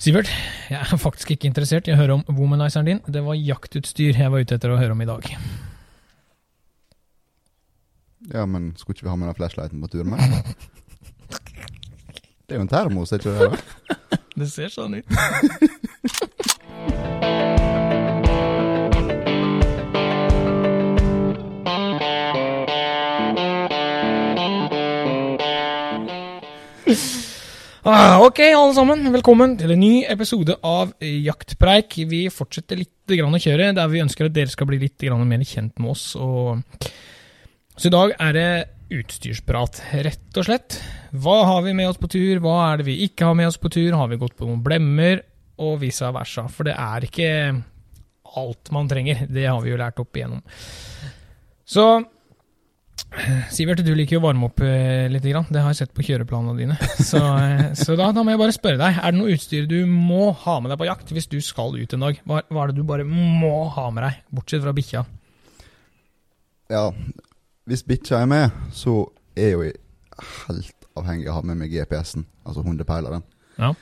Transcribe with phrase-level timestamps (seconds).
[0.00, 0.30] Sivert,
[0.70, 3.00] jeg er faktisk ikke interessert i å høre om womanizeren din.
[3.04, 5.26] Det var jaktutstyr jeg var ute etter å høre om i dag.
[8.32, 10.56] Ja, men skulle ikke vi ha med den flashlighten på tur med?
[12.48, 13.60] Det er jo en termos, er ikke det?
[14.40, 15.16] Det ser sånn ut.
[27.90, 29.00] Ah, ok, alle sammen.
[29.10, 31.96] Velkommen til en ny episode av Jaktpreik.
[32.06, 35.74] Vi fortsetter litt å kjøre, der vi ønsker at dere skal bli litt mer kjent
[35.82, 36.04] med oss.
[36.14, 36.62] Og...
[37.74, 38.52] Så i dag er det
[38.94, 40.78] utstyrsprat, rett og slett.
[41.10, 43.58] Hva har vi med oss på tur, hva er det vi ikke har med oss
[43.58, 45.24] på tur, har vi gått på noen blemmer,
[45.58, 46.46] og vice versa.
[46.46, 47.32] For det er ikke
[48.38, 50.46] alt man trenger, det har vi jo lært opp igjennom.
[51.66, 51.90] Så
[53.50, 55.48] Sivert, du liker jo å varme opp eh, litt, grann.
[55.50, 56.76] det har jeg sett på kjøreplanene dine.
[57.10, 59.80] Så, eh, så da, da må jeg bare spørre deg, er det noe utstyr du
[59.90, 62.20] må ha med deg på jakt hvis du skal ut en dag?
[62.22, 65.02] Hva, hva er det du bare må ha med deg, bortsett fra bikkja?
[66.70, 66.84] Ja,
[67.66, 69.02] hvis bikkja er med, så
[69.34, 69.72] er jeg jo
[70.46, 73.26] helt avhengig av å ha med meg GPS-en, altså hundepeileren.
[73.58, 73.72] Ja.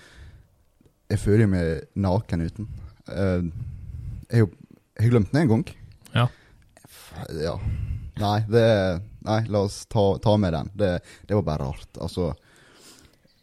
[1.12, 2.70] Jeg føler meg naken uten.
[3.12, 3.44] Eh,
[4.32, 4.48] jeg
[5.04, 5.68] har glemt den en gang.
[6.16, 6.26] Ja.
[7.36, 7.54] Ja.
[8.18, 8.64] Nei, det
[9.28, 10.72] Nei, la oss ta, ta med den.
[10.74, 10.90] Det,
[11.28, 11.90] det var bare rart.
[12.00, 12.32] Altså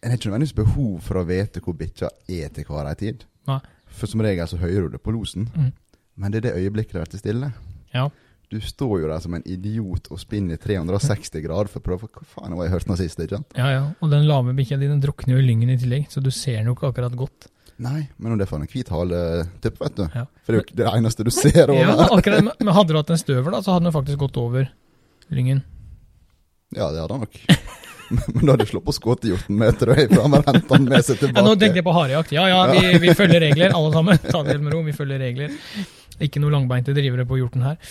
[0.02, 3.26] En har ikke nødvendigvis behov for å vite hvor bikkja er til hver ei tid.
[3.50, 3.62] Nei.
[3.96, 5.48] For som regel så hører du det på losen.
[5.56, 5.72] Mm.
[6.22, 7.52] Men det er det øyeblikket det blir stille.
[7.96, 8.10] Ja.
[8.52, 12.10] Du står jo der som en idiot og spinner i 360 grader for å prøve
[12.12, 13.20] Hva faen har jeg hørt nå sist?
[13.20, 13.58] ikke sant?
[13.58, 13.84] Ja, ja.
[14.00, 16.70] Og den lave bikkja di drukner jo i lyngen i tillegg, så du ser den
[16.70, 17.50] jo ikke akkurat godt.
[17.82, 20.04] Nei, men om det er for en hvit haletupp, vet du.
[20.14, 20.24] Ja.
[20.46, 23.00] For det er jo ikke det eneste du ser over Ja, akkurat, men hadde du
[23.02, 24.70] hatt en støver, da, så hadde den faktisk gått over
[25.34, 25.66] lyngen.
[26.74, 27.40] Ja, det hadde han nok.
[28.34, 30.90] Men da hadde jeg slått på skåtehjorten med tror jeg, for han hadde henta den
[30.92, 31.42] med seg tilbake.
[31.42, 32.36] Ja, nå tenkte jeg på harejakt.
[32.36, 34.22] Ja, ja, vi, vi følger regler, alle sammen.
[34.22, 35.58] Ta det helt med ro, vi følger regler.
[36.26, 37.82] Ikke noe langbeinte drivere på hjorten her.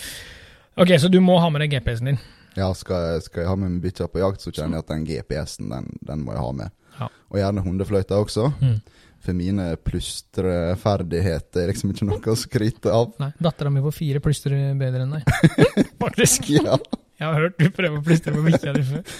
[0.79, 2.21] Ok, så du må ha med deg GPS-en din.
[2.55, 5.07] Ja, skal jeg, skal jeg ha med bikkja på jakt, så kjenner jeg at den
[5.07, 6.75] GPS-en, den, den må jeg ha med.
[6.99, 7.09] Ja.
[7.31, 8.49] Og gjerne hundefløyta også.
[8.63, 8.77] Mm.
[9.25, 13.15] For mine plystreferdigheter er liksom ikke noe å skryte av.
[13.19, 15.57] Nei, dattera mi får fire plystre bedre enn deg.
[16.03, 16.51] Faktisk.
[16.55, 16.77] Ja.
[17.19, 19.03] Jeg har hørt du prøve å plystre på bikkja di før.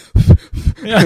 [0.85, 0.99] Ja.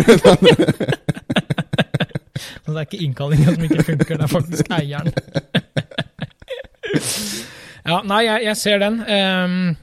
[2.60, 5.12] Så det er ikke innkallinga som ikke funker, det er faktisk eieren.
[7.86, 9.00] Ja, nei, jeg, jeg ser den.
[9.06, 9.78] Um,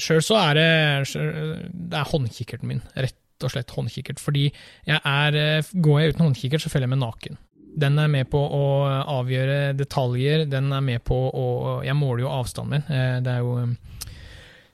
[0.00, 0.68] Sjøl så er det
[1.12, 2.82] Det er håndkikkerten min.
[2.96, 4.20] Rett og slett håndkikkert.
[4.22, 4.44] Fordi
[4.88, 7.38] jeg er eh, Går jeg uten håndkikkert, så følger jeg med naken.
[7.82, 8.64] Den er med på å
[9.18, 10.44] avgjøre detaljer.
[10.52, 11.46] Den er med på å
[11.86, 12.86] Jeg måler jo avstanden min.
[12.92, 13.74] Eh, Det er jo um,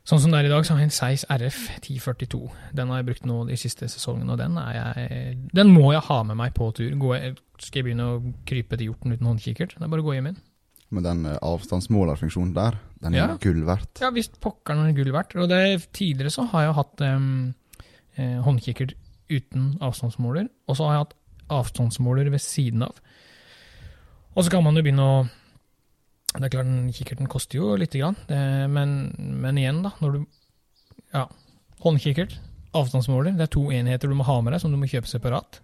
[0.08, 2.38] Sånn som det er i dag, så har jeg en Seis RF 1042.
[2.78, 6.22] Den har jeg brukt nå de siste sesongene, og den, jeg, den må jeg ha
[6.24, 6.94] med meg på tur.
[7.18, 9.74] Jeg, skal jeg begynne å krype til hjorten uten håndkikkert?
[9.76, 10.38] Det er bare å gå hjem inn.
[10.96, 13.36] Men den eh, avstandsmålerfunksjonen der, den er Ja.
[13.42, 14.00] gull verdt.
[14.00, 15.36] Ja visst pokkeren er gull verdt.
[15.36, 15.60] Og det,
[15.92, 17.54] tidligere så har jeg hatt um,
[18.16, 18.96] eh, håndkikkert
[19.28, 21.16] uten avstandsmåler, og så har jeg hatt
[21.58, 22.96] avstandsmåler ved siden av.
[24.32, 25.20] Og så kan man jo begynne å
[26.34, 28.40] Det er klart, den kikkerten koster jo lite grann, det,
[28.70, 30.20] men, men igjen, da, når du
[31.14, 31.24] Ja,
[31.80, 32.34] håndkikkert,
[32.76, 35.62] avstandsmåler, det er to enheter du må ha med deg, som du må kjøpe separat.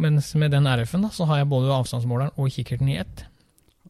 [0.00, 3.26] Mens med den RF-en, da, så har jeg både avstandsmåleren og kikkerten i ett.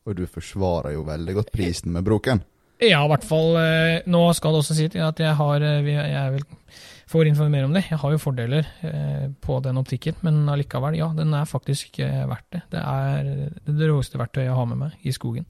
[0.08, 2.42] Og du forsvarer jo veldig godt prisen med broken.
[2.80, 3.54] Ja, i hvert fall.
[3.60, 7.66] eh, Nå skal det også si at jeg har eh, Jeg vil få får informere
[7.66, 7.84] om det.
[7.90, 12.52] Jeg har jo fordeler eh, på den optikken, men allikevel, ja, den er faktisk verdt
[12.54, 12.60] det.
[12.70, 13.30] Det er
[13.66, 15.46] det råeste verktøyet jeg har med meg i skogen.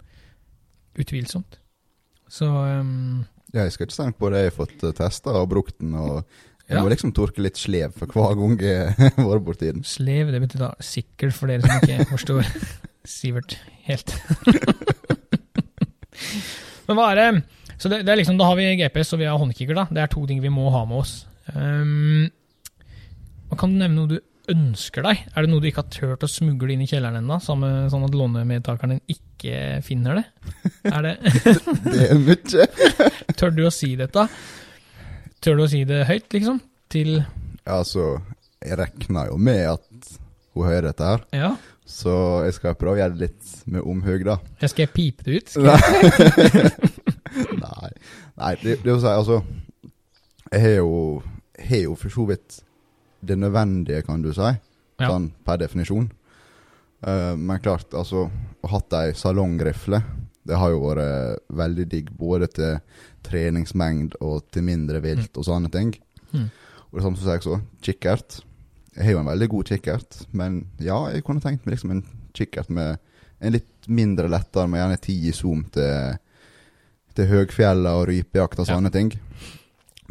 [0.98, 1.58] Utvilsomt.
[2.30, 3.24] Så um,
[3.54, 4.38] Ja, jeg skal ikke tenke på det.
[4.44, 6.24] Jeg har fått testa og brukt den, og
[6.68, 6.82] jeg Ja.
[6.84, 9.82] må liksom torke litt slev for hver gang jeg har vært borti den.
[9.84, 12.46] slev, det betyr da sikkert for dere som ikke forstår
[13.04, 13.56] Sivert
[13.88, 14.12] helt.
[16.86, 17.28] Men hva er det
[17.80, 19.86] Så det, det er liksom, da har vi GPS og vi har håndkikker, da.
[19.90, 21.12] Det er to ting vi må ha med oss.
[21.54, 22.28] Um,
[23.56, 24.18] kan du nevne noe du
[24.52, 25.20] ønsker deg?
[25.34, 27.64] Er det noe du ikke har turt å smugle inn i kjelleren ennå, sånn
[28.06, 30.24] at lånemedtakeren din ikke finner det?
[30.90, 31.14] Er det
[31.86, 32.66] Det er mye.
[33.40, 34.26] Tør du å si dette?
[35.40, 36.60] Tør du å si det høyt, liksom?
[36.92, 38.16] Til Ja, altså,
[38.64, 40.14] jeg regner jo med at
[40.56, 41.52] hun hører dette her, Ja?
[41.90, 42.12] så
[42.46, 44.36] jeg skal prøve å gjøre det litt med omhug, da.
[44.62, 45.56] Jeg skal jeg pipe det ut?
[47.60, 47.90] Nei,
[48.38, 49.40] Nei det, det vil si, altså
[50.52, 50.92] Jeg har jo,
[51.70, 52.60] har jo for så vidt
[53.22, 54.50] det nødvendige, kan du si,
[55.00, 55.08] Ja.
[55.08, 56.10] sånn per definisjon.
[57.06, 58.26] Uh, men klart, altså
[58.62, 60.02] Å hatt ei salongrifle,
[60.44, 62.74] det har jo vært veldig digg både til
[63.24, 65.94] treningsmengd og til mindre vilt og sånne ting.
[66.34, 66.50] Mm.
[66.90, 68.40] Og det samme som jeg så, kikkert.
[68.96, 72.04] Jeg har jo en veldig god kikkert, men ja, jeg kunne tenkt meg liksom en
[72.36, 72.98] kikkert med
[73.40, 76.18] en litt mindre lettere, med gjerne ti i zoom til,
[77.16, 78.74] til høgfjella og rypejakt og Ja.
[78.76, 79.12] sånne ting.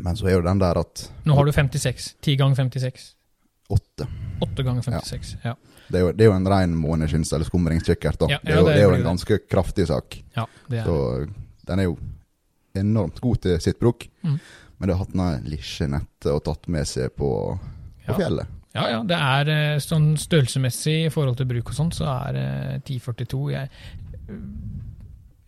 [0.03, 2.13] Men så er jo den der at Nå har du 56.
[2.25, 3.09] 10 ganger 56.
[3.69, 4.07] 8.
[4.41, 5.35] 8 ganger 56.
[5.43, 5.55] Ja.
[5.89, 8.27] Det er jo, det er jo en ren måneskinns- eller skumringskikkert, da.
[8.29, 10.19] Ja, det, er jo, det det er jo en ganske kraftig sak.
[10.35, 11.27] ja, det er Så
[11.69, 11.97] den er jo
[12.77, 14.07] enormt god til sitt bruk.
[14.23, 14.39] Mm.
[14.79, 17.29] Men det har hatt noe lisjenettet og tatt med seg på,
[17.59, 18.17] på Ja.
[18.17, 18.47] fjellet.
[18.73, 18.99] Ja, ja.
[19.03, 23.41] Det er eh, sånn størrelsesmessig i forhold til bruk og sånn, så er eh, 1042
[23.51, 23.69] jeg,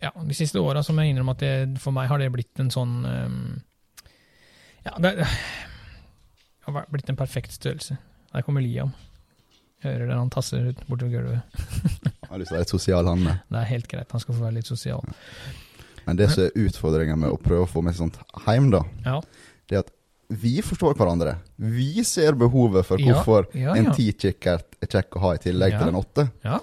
[0.02, 2.70] Ja, de siste åra må jeg innrømme at det, for meg har det blitt en
[2.74, 3.36] sånn eh,
[4.86, 5.26] Ja, det, det
[6.66, 7.96] har blitt en perfekt størrelse.
[8.32, 8.92] Der kommer Liam.
[9.82, 11.40] Hører der han tasser ut bortover gulvet.
[12.32, 13.24] Har lyst til å være et sosial han.
[13.26, 15.02] Det er helt greit, han skal få være litt sosial.
[16.06, 19.18] Men det som er utfordringa med å prøve å få med sånt hjem, da, Ja,
[19.68, 19.90] det er at
[20.32, 21.34] vi forstår hverandre.
[21.60, 23.96] Vi ser behovet for Ja, hvorfor ja, en ja.
[23.98, 25.82] ti-kikkert er kjekk å ha i tillegg Ja.
[25.82, 26.24] til en åtte.
[26.46, 26.60] Ja.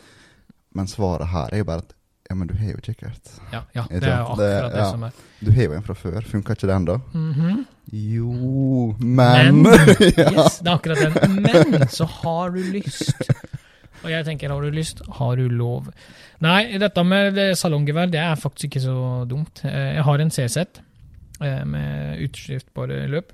[0.74, 1.94] Men svaret her er jo bare at
[2.30, 3.30] ja, men du har jo kikkert.
[3.52, 4.36] ja, ja det er jo?
[4.38, 4.92] Det- akkurat det, ja.
[4.92, 5.12] som er.
[5.40, 6.22] Du har jo en fra før.
[6.22, 6.98] Funka ikke den, da?
[7.14, 7.66] Mhm.
[7.92, 9.66] Jo, men, Men,
[10.02, 11.40] yes, det er akkurat den.
[11.42, 13.18] Men så har du lyst.
[14.04, 15.90] Og jeg tenker, har du lyst, har du lov.
[16.40, 19.64] Nei, dette med det salonggevær, det er faktisk ikke så dumt.
[19.66, 20.58] Eh, Jeg har en CZ
[21.42, 23.34] eh, med utskiftbare løp.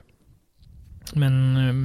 [1.19, 1.83] Men eh,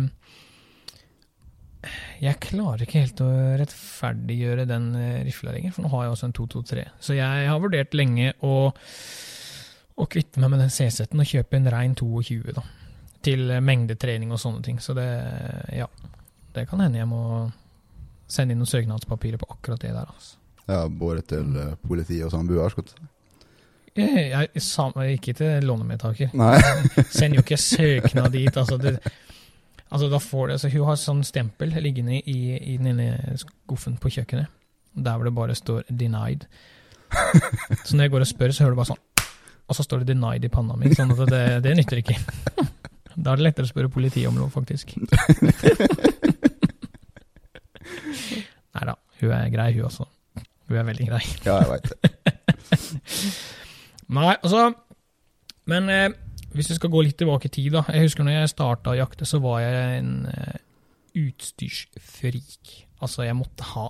[2.20, 3.30] jeg klarer ikke helt å
[3.60, 6.84] rettferdiggjøre den eh, rifla lenger, for nå har jeg også en 223.
[7.00, 8.56] Så jeg har vurdert lenge å,
[9.96, 12.66] å kvitte meg med den CZ-en og kjøpe en rein 22, da
[13.24, 14.80] til eh, mengdetrening og sånne ting.
[14.82, 15.06] Så det,
[15.76, 15.88] ja,
[16.54, 17.22] det kan hende jeg må
[18.30, 20.10] sende inn noen søknadspapirer på akkurat det der.
[20.10, 20.36] Altså.
[20.70, 22.76] ja, både til uh, politiet og samboer.
[25.16, 26.30] ikke til lånemedtaker.
[26.38, 26.54] Nei.
[27.10, 28.54] Sender jo ikke søknad dit.
[28.54, 29.00] Altså, det,
[29.90, 33.96] altså da får det, så Hun har sånn stempel liggende i, i den ene skuffen
[34.00, 34.50] på kjøkkenet,
[34.94, 36.46] der hvor det bare står 'denied'.
[37.86, 39.00] Så når jeg går og spør, så hører du bare sånn
[39.66, 40.94] Og så står det 'denied' i panna mi.
[40.94, 42.18] Sånn at det, det nytter ikke.
[43.20, 44.94] Da er det lettere å spørre politiet om lov, faktisk.
[48.70, 50.06] Nei da, hun er grei, hun også.
[50.70, 51.20] Hun er veldig grei.
[51.44, 51.96] Ja, jeg veit det.
[54.10, 54.70] Nei, altså
[55.70, 56.14] Men eh,
[56.56, 57.84] hvis vi skal gå litt tilbake i tid, da.
[57.94, 60.60] Jeg husker når jeg starta å jakte, så var jeg en eh,
[61.20, 62.76] utstyrsfrik.
[63.00, 63.88] Altså, jeg måtte ha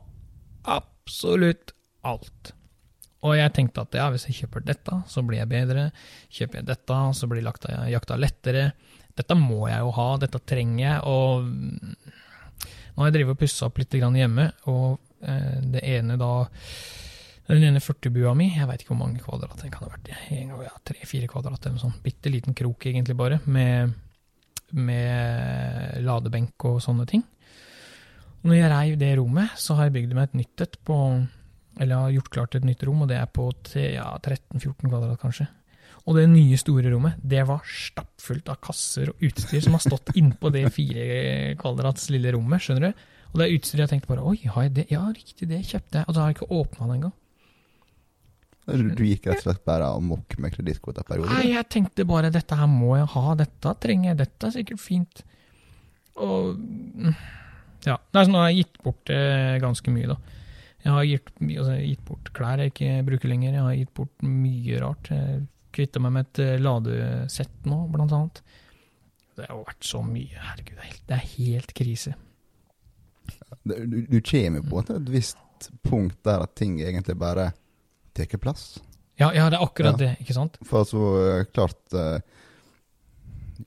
[0.77, 1.73] absolutt
[2.07, 2.55] alt.
[3.25, 5.91] Og jeg tenkte at ja, hvis jeg kjøper dette, så blir jeg bedre.
[6.33, 8.71] Kjøper jeg dette, så blir jakta, jakta lettere.
[9.17, 11.03] Dette må jeg jo ha, dette trenger jeg.
[11.11, 12.15] Og mm,
[12.95, 16.33] nå har jeg drevet og pussa opp litt hjemme, og eh, det ene da
[17.51, 20.11] den ene 40-bua mi, jeg veit ikke hvor mange kvadrat den kan ha vært.
[20.31, 22.01] Ja, Tre-fire kvadrat eller noe sånt.
[22.05, 23.95] Bitte liten krok, egentlig, bare, med,
[24.77, 27.25] med ladebenk og sånne ting.
[28.41, 30.97] Og når jeg reiv det rommet, så har jeg bygd meg et nytt et på
[31.81, 33.47] Eller har gjort klart et nytt rom, og det er på
[33.79, 35.47] ja, 13-14 kvadrat, kanskje.
[36.09, 40.15] Og det nye, store rommet, det var stappfullt av kasser og utstyr som har stått
[40.21, 43.09] innpå det fire kvadrats lille rommet, skjønner du?
[43.31, 44.87] Og det er utstyr jeg tenkte bare Oi, har jeg det?
[44.91, 46.09] Ja, riktig, det kjøpte jeg.
[46.09, 47.17] Og da har jeg ikke åpna det engang.
[48.71, 51.33] Du, du gikk rett og slett bare amok med kredittkortperioden?
[51.35, 54.83] Nei, jeg tenkte bare dette her må jeg ha, dette trenger jeg, dette er sikkert
[54.83, 55.23] fint.
[56.21, 57.15] Og mm,
[57.87, 57.97] ja.
[58.13, 60.19] Nei, så nå har jeg gitt bort eh, ganske mye, da.
[60.81, 64.25] Jeg har gitt, altså, gitt bort klær jeg ikke bruker lenger, jeg har gitt bort
[64.25, 65.13] mye rart.
[65.13, 65.45] Jeg
[65.77, 68.43] kvitta meg med et eh, ladesett nå, blant annet.
[69.37, 72.17] Det har vært så mye, herregud, det er helt, det er helt krise.
[73.65, 77.51] Du, du, kommer på et visst punkt der at ting egentlig bare
[78.29, 78.79] tar plass.
[79.19, 80.07] Ja, ja, det er akkurat Ja.
[80.07, 80.57] det, ikke sant?
[80.65, 81.01] For altså,
[81.41, 82.21] eh, klart eh,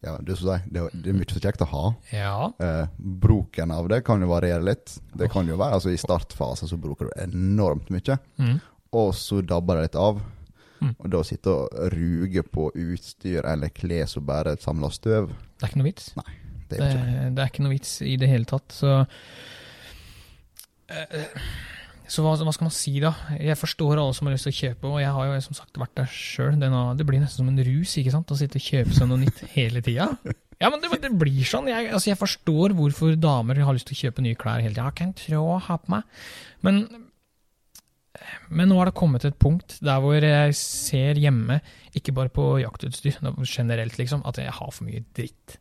[0.01, 1.95] Ja, det, er det, er- det mye så kjekt å ha.
[2.11, 2.51] Ja.
[2.59, 4.99] Eh, bruken av det kan jo variere litt.
[5.15, 8.59] Det kan jo være, altså I startfasen så bruker du enormt mye, Mm.
[8.91, 10.21] og så dabber det litt av.
[10.81, 10.95] Mm.
[10.99, 15.29] Og da sitte og ruge på utstyr eller klær som bare samler støv,
[15.59, 16.09] Det er ikke noe vits.
[16.15, 16.33] det er
[16.69, 17.35] Det, ikke det.
[17.35, 19.05] det er ikke noe vits i det hele tatt, så
[20.89, 21.25] Eh,
[22.11, 23.13] Så hva, hva skal man si, da?
[23.39, 25.79] Jeg forstår alle som har lyst til å kjøpe, og jeg har jo som sagt
[25.79, 26.57] vært der sjøl.
[26.59, 28.33] Det blir nesten som en rus ikke sant?
[28.33, 30.09] å sitte og kjøpe seg noe nytt hele tida.
[30.59, 31.69] Ja, men det, det blir sånn.
[31.71, 34.89] Jeg, altså, jeg forstår hvorfor damer har lyst til å kjøpe nye klær hele tida.
[34.89, 36.21] Hva kan jeg trå ha på meg?
[36.67, 36.83] Men,
[38.51, 41.61] men nå har det kommet til et punkt der hvor jeg ser hjemme,
[41.95, 45.57] ikke bare på jaktutstyr, men generelt, liksom, at jeg har for mye dritt.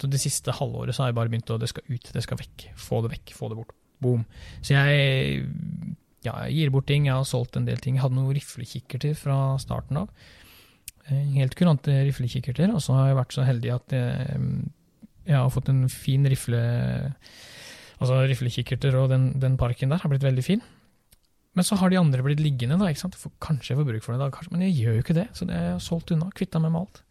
[0.00, 2.40] Så det siste halvåret så har jeg bare begynt å Det skal ut, det skal
[2.40, 2.72] vekk.
[2.80, 3.76] Få det vekk, få det bort.
[4.02, 4.26] Boom.
[4.60, 5.46] Så jeg,
[6.26, 7.08] ja, gir bort ting.
[7.08, 7.96] Jeg har solgt en del ting.
[7.96, 10.12] Jeg hadde noen riflekikkerter fra starten av.
[11.08, 12.74] Eh, Helt kurante riflekikkerter.
[12.74, 14.44] Og så har jeg vært så heldig at jeg,
[15.22, 16.62] Jeg har fått en fin rifle
[18.02, 20.62] Altså riflekikkerter, og den, den parken der har blitt veldig fin.
[21.54, 22.88] Men så har de andre blitt liggende, da.
[22.90, 23.14] ikke sant?
[23.14, 25.26] For, kanskje jeg får bruk for det, da, kanskje, men jeg gjør jo ikke det.
[25.38, 26.30] Så det er solgt unna.
[26.34, 27.02] Kvitta meg med alt.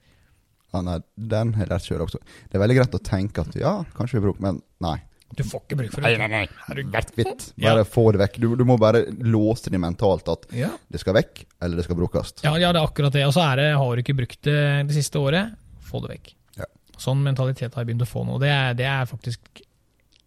[0.72, 2.22] Ja, nei, den har jeg lært sjøl også.
[2.50, 4.98] Det er veldig greit å tenke at ja, kanskje vi bruker men nei.
[5.38, 6.18] Du får ikke bruk for det.
[6.20, 6.44] nei, nei.
[6.68, 6.98] Herregud.
[7.16, 7.48] Kvitt.
[7.56, 7.72] Ja.
[7.72, 8.40] Bare få det vekk.
[8.44, 10.70] Du, du må bare låse det mentalt at Ja.
[10.92, 12.34] det skal vekk, eller det skal brukes.
[12.44, 13.26] Ja, ja, det er akkurat det.
[13.30, 14.60] Og så er det, har du ikke brukt det
[14.90, 15.54] det siste året,
[15.88, 16.34] få det vekk.
[16.60, 16.70] Ja.
[17.00, 18.40] Sånn mentalitet har jeg begynt å få nå.
[18.44, 19.64] Det er, det er faktisk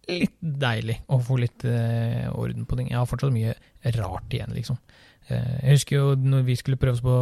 [0.09, 2.91] litt deilig å få litt uh, orden på ting.
[2.91, 3.55] Jeg har fortsatt mye
[3.97, 4.77] rart igjen, liksom.
[5.29, 7.15] Uh, jeg husker jo når vi skulle prøve oss på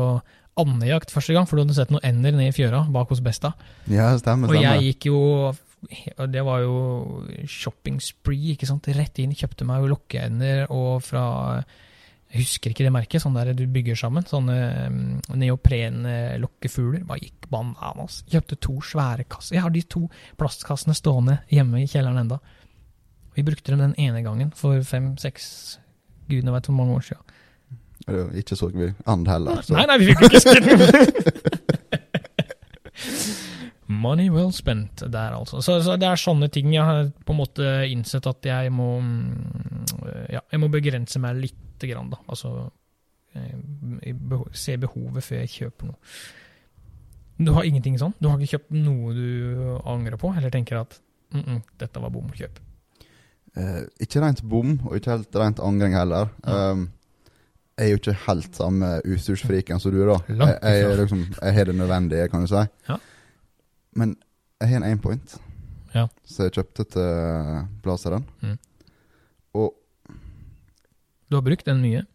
[0.60, 3.54] andejakt første gang, for du hadde sett noen ender ned i fjøra bak hos Besta.
[3.88, 4.52] Ja, stemmer, stemmer.
[4.52, 5.22] Og jeg gikk jo
[6.34, 6.76] Det var jo
[7.50, 8.88] shopping spree, ikke sant.
[8.96, 11.26] Rett inn, kjøpte meg jo lokkeender og fra
[12.34, 14.26] Jeg husker ikke det merket, sånn der du bygger sammen.
[14.26, 14.58] Sånne
[14.90, 17.04] mm, neoprenlokkefugler.
[17.10, 18.24] Bare gikk bananas.
[18.32, 19.58] Kjøpte to svære kasser.
[19.60, 20.08] Jeg har de to
[20.42, 22.40] plastkassene stående hjemme i kjelleren enda.
[23.36, 25.80] Vi brukte dem den ene gangen for fem-seks
[26.30, 27.30] Gudene vet hvor mange år siden.
[28.36, 29.62] Ikke så vi and heller.
[29.62, 29.76] Så.
[29.76, 31.60] Nei, nei, vi fikk ikke skutt
[34.04, 35.62] Money well spent der, altså.
[35.64, 38.90] Så, så det er sånne ting jeg har på en måte innsett at jeg må
[39.00, 42.20] mm, Ja, jeg må begrense meg lite grann, da.
[42.28, 42.54] Altså
[43.36, 46.14] eh, beho- se behovet før jeg kjøper noe.
[47.44, 48.14] Du har ingenting sånn?
[48.22, 51.00] Du har ikke kjøpt noe du angrer på, eller tenker at
[51.34, 52.60] mm -mm, dette var bom kjøp?
[53.56, 56.30] Eh, ikke rent bom, og ikke helt rent angring heller.
[56.46, 56.72] Ja.
[56.72, 56.92] Um,
[57.78, 60.18] jeg er jo ikke helt samme utstyrsfriken som du, da.
[60.30, 62.62] Jeg, jeg, liksom, jeg har det nødvendige, kan du si.
[62.90, 62.98] Ja.
[63.96, 64.16] Men
[64.62, 65.36] jeg har en aimpoint
[65.94, 66.08] Ja.
[66.26, 68.26] som jeg kjøpte til Blazeren.
[68.42, 68.58] Mm.
[69.54, 69.74] Og
[71.30, 72.06] Du har brukt den mye?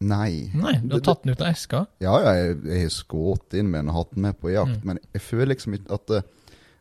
[0.00, 0.50] nei.
[0.54, 1.80] Nei, du har tatt den ut av eska?
[2.02, 4.76] Ja, ja, jeg, jeg har skutt inn med den og hatt den med på jakt,
[4.78, 4.84] Mm.
[4.92, 6.20] men jeg føler liksom ikke at uh,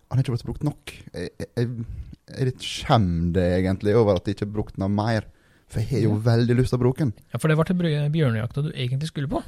[0.10, 0.94] han har ikke blitt brukt nok.
[1.14, 5.26] Jeg, jeg, jeg er litt skjemt egentlig over at jeg ikke har brukt den mer,
[5.68, 7.14] for jeg har jo veldig lyst til å bruke den.
[7.34, 9.42] Ja, for det var til bjør- bjørnejakta du egentlig skulle på?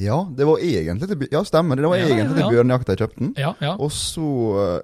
[0.00, 1.82] Ja, det var egentlig til, ja, stemmer det.
[1.84, 2.50] Det var Ja, egentlig ja, til ja.
[2.54, 3.34] bjørnejakta jeg kjøpte den.
[3.78, 4.28] Og så,
[4.62, 4.80] eh,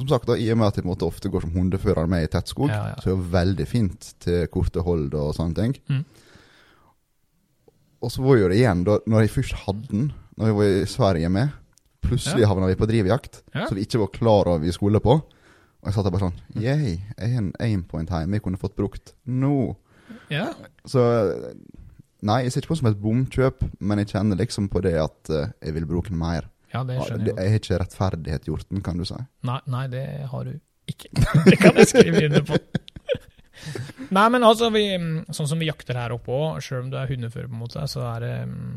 [0.00, 2.30] som sagt, da, i og med at jeg måte ofte går som hundefører med i
[2.32, 2.96] tett skog, Ja, ja.
[3.02, 5.76] så er det veldig fint til korte hold og sånne ting.
[5.88, 6.04] Mm.
[8.02, 10.04] Og så var jo det igjen, da når jeg først hadde den,
[10.38, 11.48] når jeg var i Sverige med,
[12.06, 13.66] plutselig havna vi på drivjakt, Ja.
[13.66, 15.16] så vi ikke var klar over vi skulle på.
[15.18, 18.74] Og jeg satt der bare sånn Yeah, jeg har en aimpoint hjemme jeg kunne fått
[18.76, 19.76] brukt nå.
[20.30, 20.52] ja.
[20.86, 20.98] Så
[22.26, 24.96] Nei, jeg ser ikke på det som et bomkjøp, men jeg kjenner liksom på det
[24.98, 26.48] at uh, jeg vil bruke den mer.
[26.72, 27.36] Ja, det skjønner jeg.
[27.36, 29.18] jeg har ikke rettferdighet gjort den, kan du si.
[29.46, 30.56] Nei, nei, det har du
[30.90, 31.12] ikke.
[31.48, 32.58] det kan jeg skrive under på.
[34.18, 36.98] nei, men altså, vi, mm, sånn som vi jakter her oppe òg, sjøl om du
[37.00, 38.76] er hundefører, på en måte, så er det mm,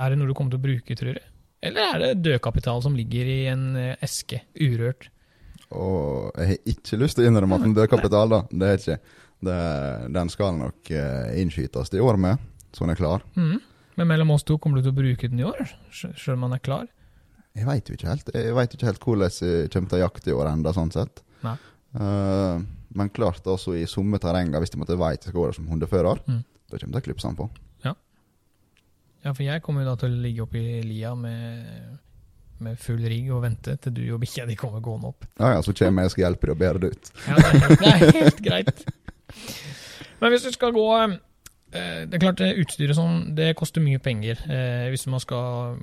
[0.00, 1.24] Er det noe du kommer til å bruke, tror du?
[1.62, 5.12] Eller er det dødkapital som ligger i en eh, eske, urørt?
[5.72, 8.40] Og jeg har ikke lyst til å innrømme at det er dødkapital, da.
[8.50, 9.20] Det er ikke.
[9.42, 9.58] Det,
[10.14, 12.38] den skal nok uh, innskytes i år med,
[12.72, 13.24] så den er klar.
[13.34, 13.56] Mm.
[13.98, 16.54] Men mellom oss to, kommer du til å bruke den i år, selv om den
[16.56, 16.86] er klar?
[17.52, 20.30] Jeg veit jo ikke helt Jeg vet ikke helt hvordan jeg kommer til å jakte
[20.32, 21.20] i år enda, sånn sett.
[21.44, 21.56] Nei.
[21.92, 22.62] Uh,
[22.96, 26.22] men klart, altså i somme terrenger, hvis de måtte veit jeg skal der som hundefører,
[26.28, 26.40] Mm.
[26.70, 27.50] da kommer til å klippe den på.
[29.22, 31.98] Ja, for jeg kommer jo da til å ligge oppi i lia med,
[32.58, 35.28] med full rigg og vente til du og bikkja di kommer gående opp.
[35.38, 37.12] Ja ja, så kommer jeg og skal hjelpe deg å bære det ut.
[37.28, 38.82] Ja, det er helt, det er helt greit.
[40.20, 44.38] Men hvis du skal gå eh, Det er klart, utstyret sånn, det koster mye penger.
[44.48, 45.78] eh, Hvis man skal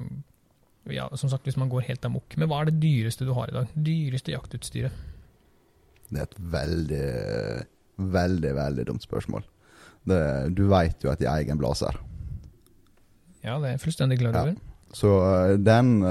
[0.89, 2.33] Ja, som sagt, hvis man går helt amok.
[2.37, 3.67] Men hva er det dyreste du har i dag?
[3.75, 4.91] Dyreste jaktutstyret?
[6.09, 7.09] Det er et veldig,
[8.15, 9.43] veldig, veldig dumt spørsmål.
[10.09, 10.21] Det,
[10.57, 11.99] du veit jo at jeg eier en blazer.
[13.43, 14.41] Ja, det er jeg fullstendig klar Ja.
[14.41, 14.55] over.
[14.97, 15.11] Så
[15.51, 16.01] eh, den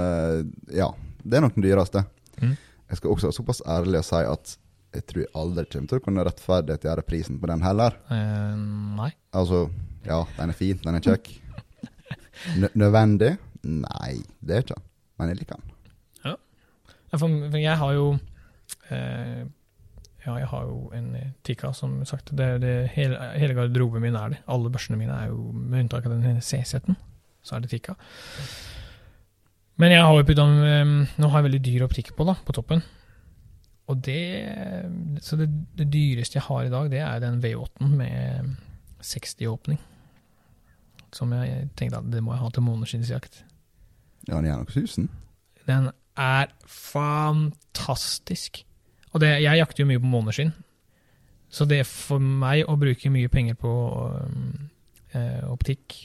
[0.71, 0.93] Ja,
[1.25, 2.05] det er nok den dyreste.
[2.41, 2.55] Mm.
[2.91, 4.55] Jeg skal også være såpass ærlig å si at
[4.95, 7.99] jeg tror jeg aldri kommer til å kunne rettferdiggjøre prisen på den heller.
[8.15, 8.55] Eh,
[8.99, 9.11] nei.
[9.37, 9.67] Altså,
[10.07, 11.31] ja, den er fin, den er kjekk.
[12.57, 13.35] N nødvendig?
[13.69, 14.87] Nei, det er ikke den.
[15.19, 15.75] Men jeg liker den.
[17.09, 18.09] Ja, For, jeg har jo
[18.93, 19.45] eh,
[20.27, 22.33] Ja, jeg har jo en Tika, Tikka, som sagt.
[22.37, 24.41] Det, det, hele, hele garderoben min er det.
[24.51, 26.99] Alle børsene mine er jo, med unntak av den CZ-en,
[27.43, 27.97] så er det Tikka.
[29.79, 32.57] Men jeg har jo putta eh, Nå har jeg veldig dyr optikk på, da, på
[32.57, 32.85] toppen.
[33.89, 38.57] Og det Så det, det dyreste jeg har i dag, det er den V8-en med
[39.01, 39.81] 60-åpning.
[41.13, 43.45] Som jeg tenkte at det må jeg ha til måneskinnsjakt.
[44.29, 45.09] Ja, den er nok susen.
[45.67, 48.65] Den er fantastisk.
[49.13, 50.53] Og det, jeg jakter jo mye på måneskinn.
[51.49, 53.73] Så det er for meg å bruke mye penger på
[55.17, 55.97] eh, optikk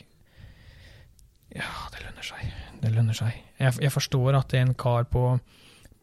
[1.52, 2.54] Ja, det lønner seg.
[2.80, 3.36] Det lønner seg.
[3.60, 5.26] Jeg, jeg forstår at en kar på,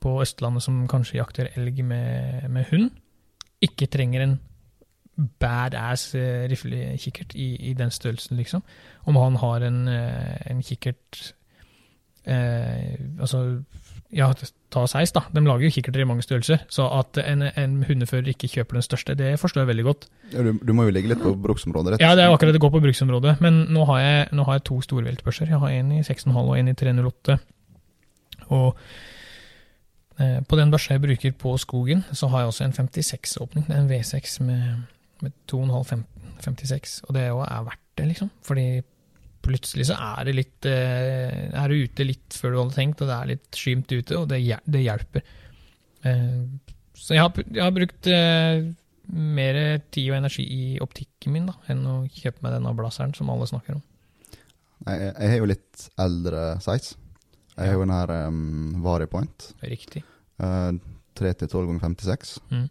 [0.00, 2.90] på Østlandet som kanskje jakter elg med, med hund,
[3.61, 4.38] ikke trenger en
[5.40, 8.62] badass eh, riflekikkert i, i den størrelsen, liksom.
[9.04, 11.35] Om han har en, eh, en kikkert
[12.25, 13.62] eh, Altså,
[14.12, 14.30] ja,
[14.71, 15.23] ta seis, da.
[15.35, 16.64] De lager jo kikkerter i mange størrelser.
[16.73, 20.09] Så at en, en hundefører ikke kjøper den største, det forstår jeg veldig godt.
[20.33, 22.62] Ja, du, du må jo legge litt på bruksområdet, rett Ja, det er akkurat det
[22.64, 23.37] går på bruksområdet.
[23.45, 25.52] Men nå har jeg, nå har jeg to storviltbørser.
[25.52, 27.38] Jeg har en i 6,5 og en i 308.
[28.57, 28.83] Og
[30.20, 33.64] på den børsa jeg bruker på skogen, så har jeg også en 56-åpning.
[33.68, 34.82] Det er en V6 med,
[35.24, 36.02] med 2,5
[36.44, 38.30] 56, og det er verdt det, liksom.
[38.46, 38.66] Fordi
[39.44, 43.10] plutselig så er det litt eh, Er du ute litt før du hadde tenkt, og
[43.10, 45.24] det er litt skymt ute, og det, det hjelper.
[46.08, 46.40] Eh,
[46.96, 48.64] så jeg har, jeg har brukt eh,
[49.10, 49.60] mer
[49.90, 53.48] tid og energi i optikken min da, enn å kjøpe meg denne blazeren som alle
[53.50, 53.86] snakker om.
[54.86, 56.96] Jeg, jeg har jo litt eldre size.
[57.60, 59.50] Jeg har jo den her um, Varipoint.
[59.60, 60.02] Riktig.
[60.40, 60.72] Uh,
[61.20, 62.38] 3-12 ganger 56.
[62.50, 62.68] Mm.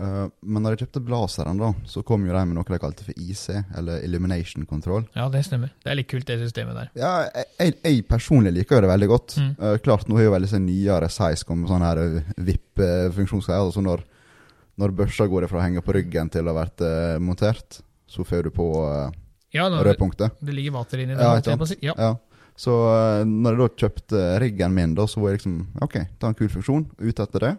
[0.00, 3.04] Uh, men når jeg kjøpte blazeren, da, så kom jo de med noe de kalte
[3.06, 3.44] for IC,
[3.78, 5.04] eller Illumination Control.
[5.14, 5.70] Ja, det stemmer.
[5.84, 6.90] Det er litt kult, det systemet der.
[6.98, 7.12] Ja,
[7.60, 9.36] jeg, jeg, personlig liker jo det veldig godt.
[9.38, 9.52] Mm.
[9.60, 12.02] Uh, klart, nå har jo veldig sånn nyere size kommet sånn her
[12.48, 13.68] VIP-funksjonsgreier.
[13.68, 14.02] Altså når,
[14.80, 18.26] når børsa går fra å henge på ryggen til å ha vært uh, montert, så
[18.26, 18.68] får du på
[19.54, 20.40] Ja, da, det, rødpunktet.
[20.42, 21.22] det ligger vater inni det.
[21.22, 21.58] Ja,
[21.92, 21.94] ja.
[21.94, 22.14] Ja.
[22.58, 26.28] Så uh, når jeg da kjøpte riggen min, da, så var jeg liksom OK, er
[26.28, 26.88] en kul funksjon.
[27.02, 27.54] Ute etter det.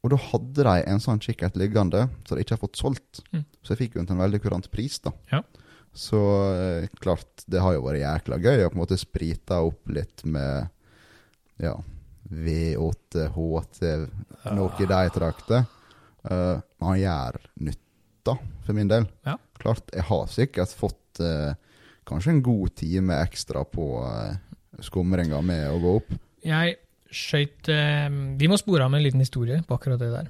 [0.00, 3.20] Og da hadde de en sånn kikkert liggende som de ikke har fått solgt.
[3.34, 3.44] Mm.
[3.60, 5.12] Så jeg fikk jo til en veldig kurant pris, da.
[5.32, 5.42] Ja.
[5.92, 6.20] Så
[6.54, 10.22] eh, klart, det har jo vært jækla gøy å på en måte sprite opp litt
[10.24, 10.70] med
[11.60, 11.74] ja,
[12.30, 13.82] V8, HT,
[14.54, 15.66] noe i de trakter.
[16.20, 19.06] Uh, man gjør nytta, for min del.
[19.26, 19.36] Ja.
[19.60, 21.52] Klart, jeg har sikkert fått eh,
[22.10, 24.34] kanskje en god time ekstra på uh,
[24.84, 26.14] skumringa med å gå opp.
[26.44, 26.76] Jeg
[27.10, 30.28] skøyt eh, Vi må spore av med en liten historie på akkurat det der.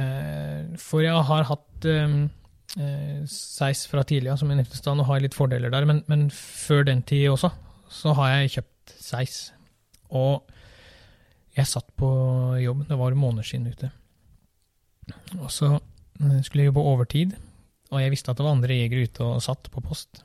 [0.00, 2.16] Eh, for jeg har hatt eh,
[2.78, 5.86] eh, seis fra tidligere, som i Nittestad, og har litt fordeler der.
[5.88, 7.52] Men, men før den tid også,
[7.90, 9.38] så har jeg kjøpt seis.
[10.14, 10.44] Og
[11.54, 12.10] jeg satt på
[12.62, 13.90] jobb, det var måneder siden ute.
[15.40, 17.34] Og så eh, skulle jeg jobbe overtid,
[17.92, 20.24] og jeg visste at det var andre jegere ute og satt på post.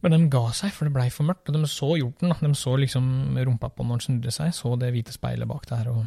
[0.00, 1.50] Men de ga seg, for det blei for mørkt.
[1.50, 2.32] Og de så hjorten.
[2.32, 2.38] da.
[2.40, 5.92] De så liksom rumpa på når den snudde seg, så det hvite speilet bak der.
[5.92, 6.06] og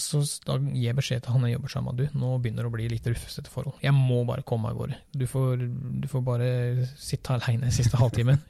[0.00, 2.00] så da gir jeg beskjed til han jeg jobber sammen med.
[2.00, 3.76] Du, nå begynner det å bli litt rufsete forhold.
[3.84, 5.00] Jeg må bare komme meg av gårde.
[5.12, 5.66] Du får,
[6.02, 6.48] du får bare
[6.96, 8.40] sitte aleine siste halvtimen.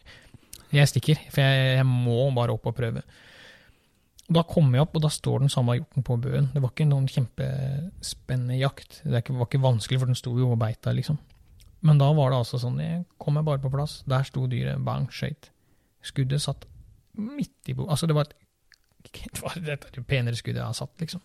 [0.73, 3.03] Jeg stikker, for jeg, jeg må bare opp og prøve.
[4.23, 6.47] Og Da kommer jeg opp, og da står den samme hjorten på bøen.
[6.55, 9.03] Det var ikke noen kjempespennende jakt.
[9.05, 11.19] Det var ikke vanskelig, for den sto jo og beita, liksom.
[11.83, 14.01] Men da var det altså sånn, jeg kom meg bare på plass.
[14.09, 15.51] Der sto dyret, bang, skøyt.
[16.07, 16.67] Skuddet satt
[17.19, 17.89] midt i bo...
[17.91, 18.39] Altså, det var et
[19.35, 21.23] det var er penere skuddet jeg har satt, liksom.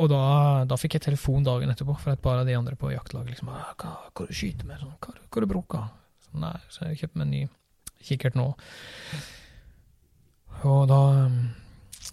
[0.00, 0.20] Og da,
[0.64, 3.34] da fikk jeg telefon dagen etterpå fra et par av de andre på jaktlaget.
[3.34, 4.80] Liksom, «Ah, hva, hva du skyter med?
[4.80, 5.90] Sånn, hva, hva du bruker?
[6.24, 7.42] Så, nei, så jeg kjøpte meg en ny
[8.02, 8.48] kikkert nå.
[10.72, 11.02] Og da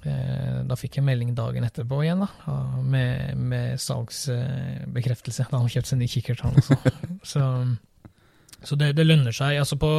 [0.03, 5.49] Da fikk jeg melding dagen etterpå igjen, da, med, med salgsbekreftelse.
[5.51, 6.77] Da han kjøpte seg ny kikkert, han også.
[7.33, 7.43] så
[8.59, 9.55] så det, det lønner seg.
[9.61, 9.89] altså på,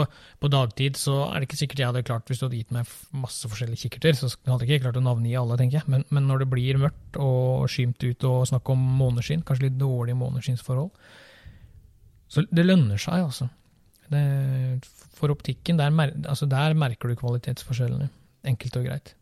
[0.41, 2.91] på dagtid så er det ikke sikkert jeg hadde klart Hvis du hadde gitt meg
[3.17, 5.89] masse forskjellige kikkerter, så hadde jeg ikke klart å navngi alle, tenker jeg.
[5.93, 9.79] Men, men når det blir mørkt og skymt ut og snakk om måneskinn, kanskje litt
[9.81, 10.91] dårlige måneskinnsforhold
[12.31, 13.49] Så det lønner seg, altså.
[14.11, 14.21] Det,
[15.17, 18.11] for optikken, der, mer, altså der merker du kvalitetsforskjellene.
[18.51, 19.15] Enkelt og greit.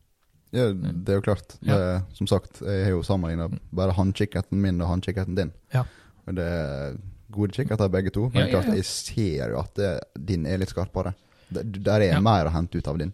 [0.56, 1.56] Ja, det er jo klart.
[1.60, 1.78] Det,
[2.16, 5.50] som sagt, jeg har jo sammenligna bare hannkikkerten min og hannkikkerten din.
[5.74, 5.82] Ja.
[6.26, 6.96] Og det er
[7.34, 8.30] gode kikkerter begge to.
[8.32, 8.76] Men Ja, ja, klart, ja.
[8.80, 9.90] jeg ser jo at det,
[10.30, 11.12] din er litt skarpere.
[11.52, 12.20] Der, der er Ja.
[12.24, 13.12] mer å hente ut av din.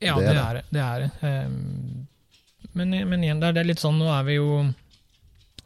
[0.00, 0.64] Ja, Det det er er det.
[0.70, 1.10] det, er det.
[1.22, 2.06] Ehm,
[2.74, 4.74] men, men igjen, det er, det er litt sånn, nå er vi jo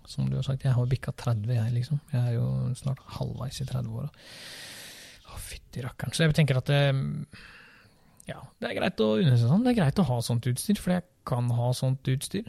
[0.06, 1.98] Som du har sagt, jeg har bikka 30, jeg, liksom.
[2.12, 4.08] Jeg er jo snart halvveis i 30-åra.
[5.32, 6.12] Å, fytti rakkeren.
[6.12, 6.80] Så jeg tenker at det,
[8.28, 9.64] Ja, det er greit å unne sånn.
[9.64, 12.48] Det er greit å ha sånt utstyr, for jeg kan ha sånt utstyr.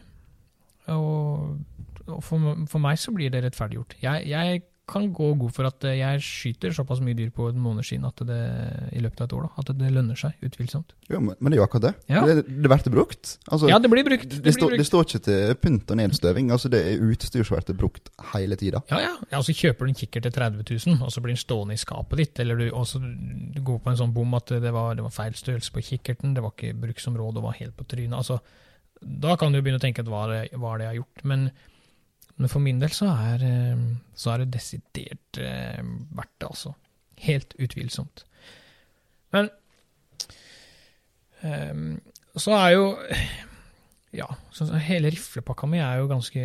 [0.94, 1.58] Og,
[2.06, 3.98] og for, for meg så blir det rettferdiggjort.
[4.04, 8.06] Jeg, jeg kan gå god for at jeg skyter såpass mye dyr på et måneskinn
[8.06, 8.40] at det,
[8.94, 10.94] i løpet av et år, da, at det lønner seg, utvilsomt.
[11.10, 11.94] Jo, men, det er jo akkurat det.
[12.12, 12.22] Ja.
[12.30, 13.36] Det, det blir brukt.
[13.50, 14.28] Altså, Ja, det blir brukt.
[14.30, 16.52] det, Det blir står, det står ikke til pynt og nedstøving.
[16.54, 18.84] Altså, det er utstyr som blir brukt hele tida.
[18.94, 19.14] Ja, ja.
[19.32, 21.82] ja så Kjøper du en kikkert til 30 000, og så blir den stående i
[21.82, 24.98] skapet ditt, eller du, og så du går på en sånn bom at det var,
[24.98, 28.18] det var feil størrelse på kikkerten, det var ikke bruksområde og var helt på trynet.
[28.18, 28.40] altså
[29.02, 31.02] Da kan du begynne å tenke at hva er det, hva er det jeg har
[31.02, 31.26] gjort?
[31.32, 31.48] Men,
[32.36, 33.84] men for min del så er, eh,
[34.16, 35.80] så er det desidert eh,
[36.16, 36.74] verdt det, altså.
[37.24, 38.26] Helt utvilsomt.
[39.32, 39.48] Men
[41.44, 41.96] um,
[42.36, 42.84] så er jo
[44.16, 46.44] Ja, så hele riflepakka mi er jo ganske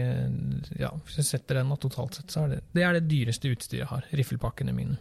[0.78, 3.50] Ja, hvis jeg setter den da, totalt sett, så er det det er det dyreste
[3.50, 4.06] utstyret jeg har.
[4.14, 4.98] Riflepakkene mine.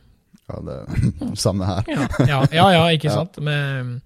[0.49, 0.79] Ja, det
[1.45, 1.85] samme her.
[2.25, 3.37] Ja, ja, ja, ikke sant?
[3.41, 4.01] Med,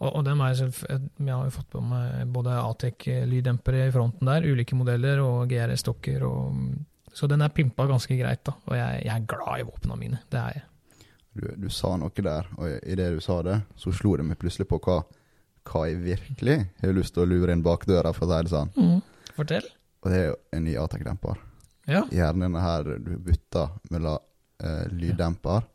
[0.00, 4.30] og, og dem er selv, jeg har jo fått på meg både Atec-lyddempere i fronten
[4.30, 6.24] der, ulike modeller, og GRS-stokker.
[7.12, 8.54] Så den er pimpa ganske greit, da.
[8.70, 10.20] Og jeg, jeg er glad i våpnene mine.
[10.32, 10.66] Det er jeg.
[11.36, 14.40] Du, du sa noe der, og i det du sa det, så slo det meg
[14.40, 15.02] plutselig på hva,
[15.68, 18.54] hva jeg virkelig har lyst til å lure inn bak døra, for å si det
[18.54, 18.72] sånn.
[19.36, 19.68] Fortell.
[20.00, 21.44] Og det er jo en ny Atec-demper.
[21.90, 22.06] Ja.
[22.14, 24.18] Gjerne denne her du bytter mellom
[24.64, 25.68] eh, lyddemper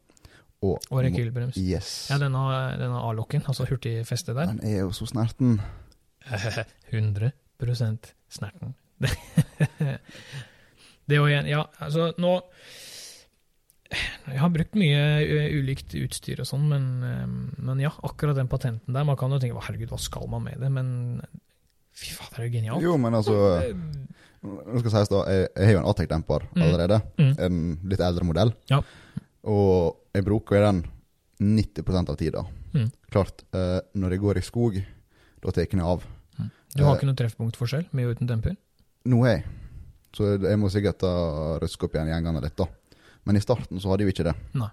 [0.64, 1.58] og Og rekylbrems.
[1.58, 2.08] Yes.
[2.10, 2.40] Ja, denne,
[2.80, 4.46] denne A-lokken, altså hurtigfestet der.
[4.54, 5.60] Den er jo så snerten.
[6.92, 8.74] 100% snerten.
[11.10, 12.38] det og igjen, ja, altså nå
[14.26, 15.02] Jeg har brukt mye
[15.60, 16.86] ulikt utstyr og sånn, men,
[17.62, 20.46] men ja, akkurat den patenten der Man kan jo tenke «Hva, herregud, hva skal man
[20.48, 20.72] med det?
[20.74, 20.88] Men
[21.96, 22.84] fy faen, det er jo genialt.
[22.88, 23.36] Jo, men altså
[24.46, 26.64] Nå skal sies da, jeg, jeg har jo en Atec-demper Mm.
[26.66, 26.98] allerede.
[27.18, 27.30] Mm.
[27.46, 27.56] En
[27.90, 28.52] litt eldre modell.
[28.70, 28.78] Ja.
[29.50, 30.84] Og jeg bruker den
[31.42, 32.46] 90% av tida.
[32.76, 32.90] Mm.
[33.12, 34.78] Klart, eh, når jeg går i skog,
[35.44, 36.04] da tar jeg den av.
[36.76, 38.56] Du har Eh, ikke noe treffpunktforskjell med og uten demper?
[39.08, 39.46] Nå har jeg.
[40.16, 41.04] Så jeg må sikkert
[41.62, 42.66] røske opp igjen gjengene litt, da.
[43.26, 44.36] Men i starten så hadde jeg jo ikke det.
[44.60, 44.70] Nei.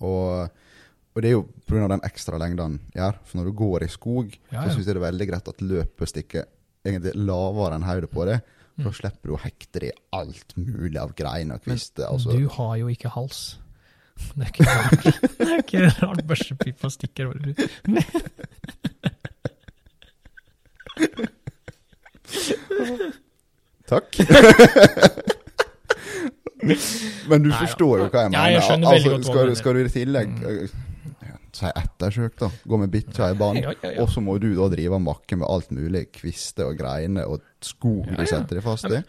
[0.00, 0.50] Og,
[1.14, 1.88] og det er jo pga.
[1.88, 3.18] den ekstra lengden jeg gjør.
[3.24, 4.74] For når du går i skog, Ja, så ja.
[4.74, 6.44] syns jeg det er veldig greit at løpet stikker
[6.86, 8.40] egentlig lavere enn hodet på det.
[8.78, 8.84] For Mm.
[8.84, 12.06] da slipper du å hekte det i alt mulig av greiner og kvister.
[12.06, 12.30] Altså.
[12.38, 13.58] Du har jo ikke hals.
[14.18, 15.04] Det er ikke rart,
[15.38, 17.38] det er ikke rart børsepipa stikker over.
[23.88, 24.16] Takk.
[27.28, 28.50] Men du Nei, forstår jo hva jeg Ja, mener.
[28.56, 29.54] jeg skjønner veldig godt hva du skal, mener.
[29.60, 30.68] skal du i tillegg Mm.
[31.56, 32.48] Eh, jeg ettersøkt, da.
[32.68, 33.62] Gå med bikkja i banen.
[33.64, 34.02] Ja, ja, ja.
[34.02, 36.06] Og så må du da drive av makke med alt mulig.
[36.14, 39.00] Kvister og greiner og skog du setter deg fast i.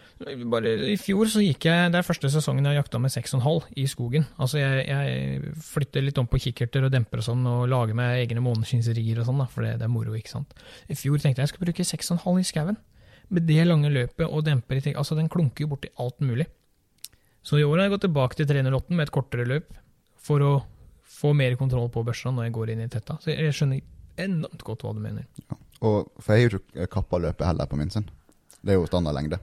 [0.49, 3.67] Bare I fjor så gikk jeg, det er første sesongen jeg har jakta med 6,5
[3.77, 4.25] i skogen.
[4.41, 8.23] Altså jeg, jeg flytter litt om på kikkerter og demper og sånn, og lager meg
[8.23, 10.55] egne måneskinserier og sånn, da, for det, det er moro, ikke sant.
[10.89, 12.79] I fjor tenkte jeg jeg skulle bruke 6,5 i skauen.
[13.29, 16.49] Med det lange løpet og demper i ting, altså den klunker jo borti alt mulig.
[17.45, 19.69] Så i år har jeg gått tilbake til 308 med et kortere løp,
[20.19, 20.53] for å
[21.09, 23.17] få mer kontroll på børsa når jeg går inn i tetta.
[23.23, 23.81] Så jeg skjønner
[24.19, 25.25] enormt godt hva du mener.
[25.79, 28.05] Og, for jeg har jo ikke kappa løpet heller på min sin.
[28.59, 29.39] Det er jo standardlengde.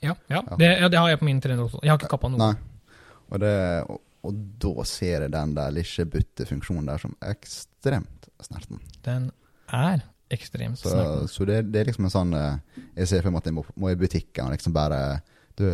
[0.00, 0.40] Ja, ja.
[0.40, 0.56] Ja.
[0.56, 1.82] Det, ja, det har jeg på min 308.
[1.84, 2.40] Jeg har ikke kappa noe.
[2.40, 2.94] Nei.
[3.30, 3.54] Og, det,
[3.90, 8.80] og, og da ser jeg den der lille byttefunksjonen der som ekstremt snerten.
[9.06, 9.28] Den
[9.70, 11.28] er ekstremt Så, snerten.
[11.30, 13.64] så det, det er liksom en sånn eh, Jeg ser for meg at jeg må,
[13.82, 15.00] må i butikken og liksom bare
[15.58, 15.66] Du,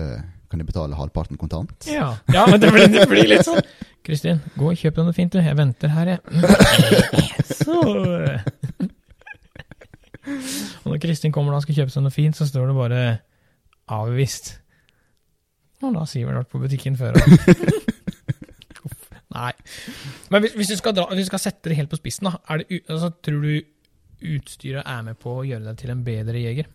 [0.50, 1.88] kan jeg betale halvparten kontant?
[1.90, 3.60] Ja, ja men det blir, det blir litt sånn
[4.06, 5.40] Kristin, gå og kjøp deg noe fint, du.
[5.42, 6.20] Jeg venter her, jeg.
[7.58, 7.80] Så
[10.84, 13.00] Og når Kristin kommer da og skal kjøpe seg noe fint, så står det bare
[13.90, 14.52] 'avvist'.
[15.82, 17.18] Og da sier vel vært på butikken før.
[19.36, 19.52] Nei.
[20.30, 22.38] Men hvis, hvis, du skal dra, hvis du skal sette det helt på spissen, da,
[22.48, 23.60] er det, altså, tror du
[24.36, 26.70] utstyret er med på å gjøre deg til en bedre jeger?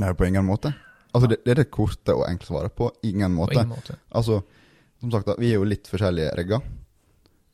[0.00, 0.72] Nei, på ingen måte.
[1.14, 2.74] Altså, det, det er det korte og enkle svaret.
[2.74, 3.54] På ingen måte.
[3.54, 3.98] På ingen måte.
[4.10, 4.40] Altså,
[5.00, 6.62] som sagt, da, vi er jo litt forskjellige rigger.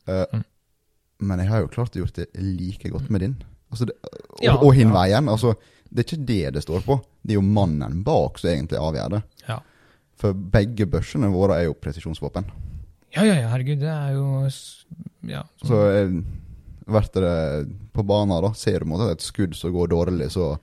[0.09, 0.45] Uh, Mm.
[1.19, 3.37] Men jeg har jo klart gjort det like godt med din.
[3.73, 4.95] Altså, det, og, Ja, og hin ja.
[4.99, 5.31] veien.
[5.33, 5.55] Altså,
[5.89, 6.99] det er ikke det det står på.
[7.23, 9.23] Det er jo mannen bak som egentlig avgjør det.
[9.49, 9.57] Ja.
[10.21, 12.51] For begge børsene våre er jo presisjonsvåpen.
[13.17, 14.27] Ja, ja, ja, herregud, det er jo
[15.27, 15.43] Ja.
[15.65, 16.21] Så eh,
[16.87, 17.33] vært det
[17.97, 20.59] på banen, da, ser du på en måte et skudd som går dårlig, så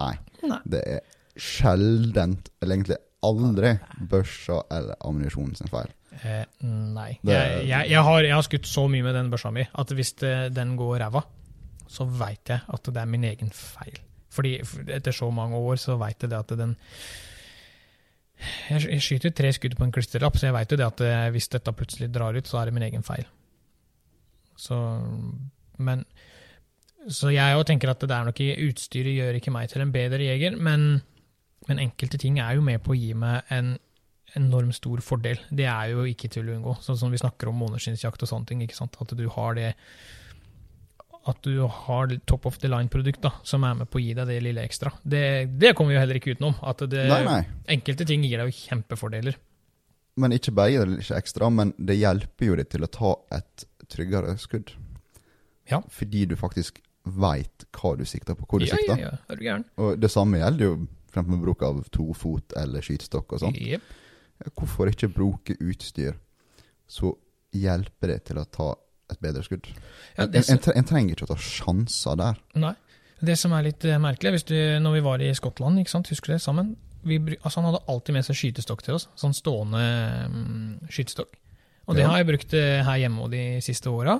[0.00, 0.16] Nei.
[0.42, 0.58] Nei.
[0.66, 1.00] Det er
[1.36, 3.74] sjeldent, eller egentlig aldri,
[4.10, 5.90] børsa eller ammunisjonen sin feil.
[6.12, 7.18] Eh, nei.
[7.22, 9.92] Det- Jeg, jeg, jeg, har, jeg har skutt så mye med den børsa mi at
[9.96, 11.22] hvis det, den går ræva,
[11.88, 13.96] så veit jeg at det er min egen feil.
[14.32, 14.54] Fordi
[14.92, 16.76] etter så mange år så veit jeg det at den
[18.70, 21.48] Jeg, skyter tre skudd på en klisterlapp, så jeg veit jo det at eh, hvis
[21.52, 23.24] dette plutselig drar ut, så er det min egen feil.
[24.58, 24.76] Så
[25.78, 26.04] Men
[27.08, 29.92] Så jeg òg tenker at det er nok i utstyret gjør ikke meg til en
[29.94, 31.02] bedre jeger, men,
[31.68, 33.72] men enkelte ting er jo med på å gi meg en
[34.38, 35.38] enormt stor fordel.
[35.50, 36.74] Det er jo ikke til å unngå.
[36.84, 38.62] Sånn som vi snakker om måneskinnsjakt og sånne ting.
[38.64, 38.96] ikke sant?
[39.00, 39.72] At du har det
[41.30, 44.40] at du har top of the line-produkt som er med på å gi deg det
[44.42, 44.90] lille ekstra.
[45.06, 45.20] Det,
[45.60, 46.56] det kommer vi jo heller ikke utenom.
[46.66, 47.42] At det, Nei, nei.
[47.76, 49.36] enkelte ting gir deg jo kjempefordeler.
[50.18, 53.12] Men ikke bare gir det ikke ekstra, men det hjelper jo deg til å ta
[53.38, 54.74] et tryggere skudd.
[55.70, 55.78] Ja.
[55.94, 59.00] Fordi du faktisk veit hva du sikter på, hvor du Ja, ja, sikter.
[59.06, 59.64] ja, er du gæren?
[59.78, 60.74] Og det samme gjelder jo
[61.14, 63.56] fremfor bruk av tofot eller skytestokk og sånn.
[63.62, 63.86] Jep.
[64.58, 66.16] Hvorfor ikke bruke utstyr
[66.88, 67.12] så
[67.56, 68.70] hjelper det til å ta
[69.12, 69.66] et bedre skudd?
[70.16, 72.40] Ja, en, en, en trenger ikke å ta sjanser der.
[72.54, 72.74] nei.
[73.22, 76.34] Det som er litt eh, merkelig, hvis du, når vi var i Skottland, husker du
[76.34, 76.72] det, sammen?
[77.06, 79.82] Vi, altså han hadde alltid med seg skytestokk til oss, sånn stående
[80.32, 81.36] mm, skytestokk.
[81.86, 82.08] Og det Ja.
[82.10, 84.16] har jeg brukt eh, her hjemme de siste åra.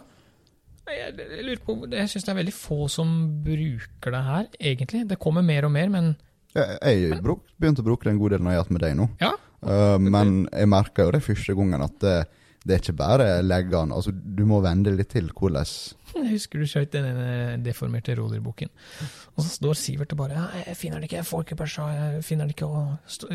[0.86, 3.10] Jeg, jeg på, jeg syns det er veldig få som
[3.42, 5.02] bruker det her, egentlig.
[5.10, 6.12] Det kommer mer og mer, men
[6.54, 8.84] Jeg, jeg bruk, begynte å bruke det en god del når jeg har hatt med
[8.86, 9.08] deg nå.
[9.22, 9.32] ja.
[9.62, 12.16] Uh, men jeg merka jo det første gangen at det,
[12.62, 13.94] det er ikke bare leggene.
[13.94, 15.66] Altså, du må vende litt til hvordan
[16.12, 18.68] Jeg husker du skjøt den deformerte roderbukken.
[19.32, 21.86] Og så står Sivert og bare ja, 'Jeg finner den ikke, jeg får ikke persa,
[21.88, 23.30] jeg finner den ikke',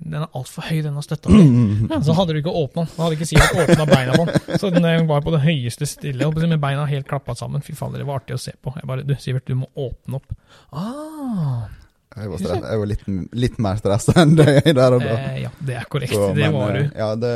[0.00, 1.44] den er altfor høy, denne støtta mi.
[1.92, 2.94] Ja, så hadde du ikke åpna den.
[2.96, 4.58] Da hadde ikke Sivert åpna beina på den.
[4.58, 7.62] Så den eh, var på det høyeste stille, og med beina helt klappa sammen.
[7.62, 8.74] Fy fader, det var artig å se på.
[8.80, 10.34] Jeg bare 'Du, Sivert, du må åpne opp'.
[10.72, 11.68] Ah,
[12.16, 13.04] Jeg var, stress, jeg var litt,
[13.44, 15.14] litt mer stressa enn deg der og da.
[15.16, 16.12] eh, ja, det er korrekt.
[16.12, 16.82] Så, det men, var du.
[16.84, 17.34] eh, Ja, det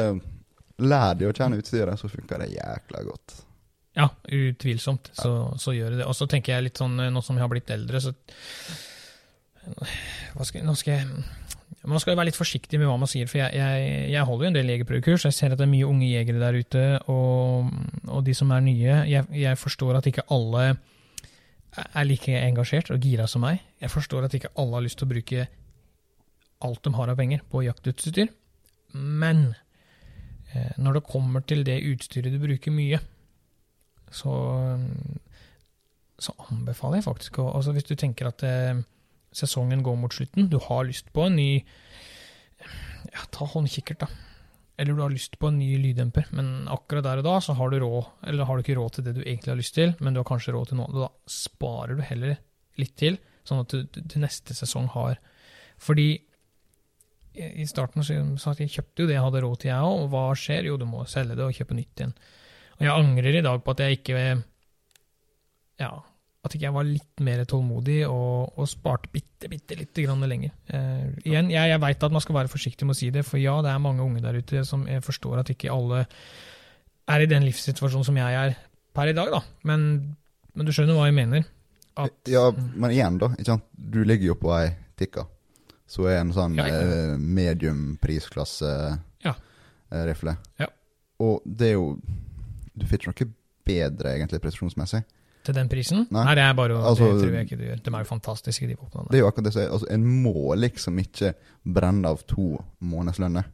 [0.84, 3.38] Lær de å kjenne utstyret, så funker det jækla godt.
[3.96, 5.08] Ja, utvilsomt.
[5.16, 6.08] Så, så gjør det det.
[6.10, 8.12] Og så tenker jeg litt sånn, eh, nå som jeg har blitt eldre, så
[10.46, 11.06] skal, Nå skal jeg
[11.86, 14.44] Man skal jo være litt forsiktig med hva man sier, for jeg, jeg, jeg holder
[14.46, 15.24] jo en del jegerprøvekurs.
[15.28, 17.70] Jeg ser at det er mye unge jegere der ute, og,
[18.10, 20.64] og de som er nye jeg, jeg forstår at ikke alle
[21.76, 23.60] er like engasjert og gira som meg.
[23.82, 25.46] Jeg forstår at ikke alle har lyst til å bruke
[26.64, 28.30] alt de har av penger på jaktutstyr.
[28.96, 29.50] Men
[30.52, 33.00] eh, når det kommer til det utstyret du bruker mye,
[34.14, 34.32] så,
[36.22, 38.78] så anbefaler jeg faktisk å altså Hvis du tenker at eh,
[39.34, 41.50] sesongen går mot slutten, du har lyst på en ny
[43.12, 44.25] ja, Ta håndkikkert, da.
[44.76, 47.72] Eller du har lyst på en ny lyddemper, men akkurat der og da så har
[47.72, 50.12] du råd, eller har du ikke råd til det du egentlig har lyst til, men
[50.12, 50.92] du har kanskje råd til noe.
[50.92, 52.36] Da sparer du heller
[52.76, 53.16] litt til,
[53.48, 55.20] sånn at du til neste sesong har
[55.80, 56.10] Fordi
[57.36, 59.88] i starten så sa jeg at jeg kjøpte jo det jeg hadde råd til, jeg
[59.88, 60.68] òg, og hva skjer?
[60.70, 62.14] Jo, du må selge det og kjøpe nytt igjen.
[62.78, 64.20] Og jeg angrer i dag på at jeg ikke
[65.76, 65.90] Ja,
[66.46, 70.52] at ikke jeg var litt mer tålmodig og, og sparte bitte, bitte lite grann lenger.
[70.70, 73.40] Eh, igjen, jeg, jeg veit at man skal være forsiktig med å si det, for
[73.42, 76.04] ja, det er mange unge der ute som forstår at ikke alle
[77.06, 78.56] er i den livssituasjonen som jeg er
[78.96, 79.42] per i dag, da.
[79.68, 79.86] Men,
[80.56, 81.44] men du skjønner hva jeg mener.
[81.96, 83.30] At, Ja, men igjen, da.
[83.36, 83.66] Ikke sant?
[83.76, 85.26] Du ligger jo på ei tikka,
[85.88, 88.68] så er en sånn Ja, eh, medium prisklasse
[89.24, 89.34] Ja.
[89.92, 90.14] eh.
[90.60, 90.68] Ja.
[91.22, 91.92] Og det er jo
[92.76, 93.32] Du får ikke noe
[93.66, 95.00] bedre, egentlig, presisjonsmessig.
[95.46, 95.98] Til den prisen?
[96.10, 96.24] Nei.
[96.26, 97.80] Nei, det er bare Altså, Det tror jeg ikke du gjør.
[97.86, 99.08] De er jo fantastiske, de våpnene.
[99.10, 101.28] Det er jo akkurat det som er altså, En må liksom ikke
[101.64, 102.46] brenne av to
[102.82, 103.44] månedslønner.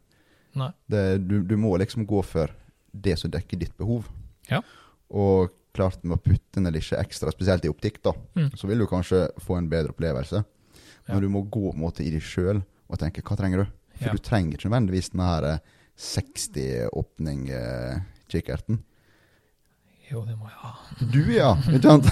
[0.59, 0.71] Nei.
[0.89, 2.47] Det, du, du må liksom gå for
[2.93, 4.01] det som dekker ditt behov.
[4.51, 4.59] Ja.
[5.09, 8.51] Og klart med å putte inn litt ekstra, spesielt i optikk, da, Mm.
[8.57, 10.43] så vil du kanskje få en bedre opplevelse.
[11.07, 11.13] Ja.
[11.15, 13.67] Men du må gå på en måte i deg sjøl og tenke hva trenger du?
[13.97, 14.11] For Ja.
[14.13, 15.57] du trenger ikke nødvendigvis den her eh,
[15.97, 18.77] 60-åpning-kikkerten.
[20.11, 20.71] Jo, det må jeg ha.
[21.13, 21.51] Du, ja!
[21.71, 22.09] Ikke sant?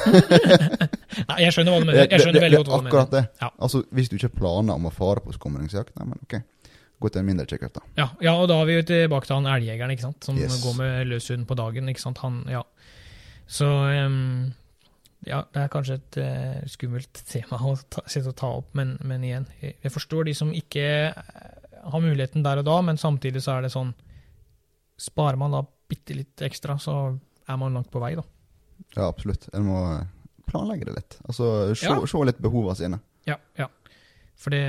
[1.30, 2.08] Nei, jeg skjønner hva du mener.
[2.08, 2.92] Jeg skjønner veldig godt hva du mener.
[2.94, 3.22] Akkurat det.
[3.44, 3.50] Ja.
[3.68, 6.38] Altså, Hvis du ikke har planer om å fare på skumringsjakt, nei, men ok,
[7.04, 7.84] gå til en mindre kikkert, da.
[8.00, 10.24] Ja, ja, og da er vi jo tilbake til han elgjegeren, ikke sant?
[10.26, 10.58] som Yes.
[10.64, 11.92] går med løs hund på dagen.
[11.92, 12.22] ikke sant?
[12.24, 12.64] Han, ja.
[13.52, 14.54] Så um,
[15.28, 18.96] ja, det er kanskje et uh, skummelt tema å ta, sitte og ta opp, men,
[19.06, 21.52] men igjen, jeg, jeg forstår de som ikke eh,
[21.92, 23.92] har muligheten der og da, men samtidig så er det sånn
[25.02, 26.94] Sparer man da bitte litt ekstra, så
[27.48, 28.24] er man langt på vei, da.
[28.96, 29.48] Ja, absolutt.
[29.56, 30.08] En må eh,
[30.50, 31.20] planlegge det litt.
[31.28, 32.00] Altså, se, Ja.
[32.08, 33.00] se litt behovene sine.
[33.30, 33.68] Ja, ja.
[34.42, 34.64] For det,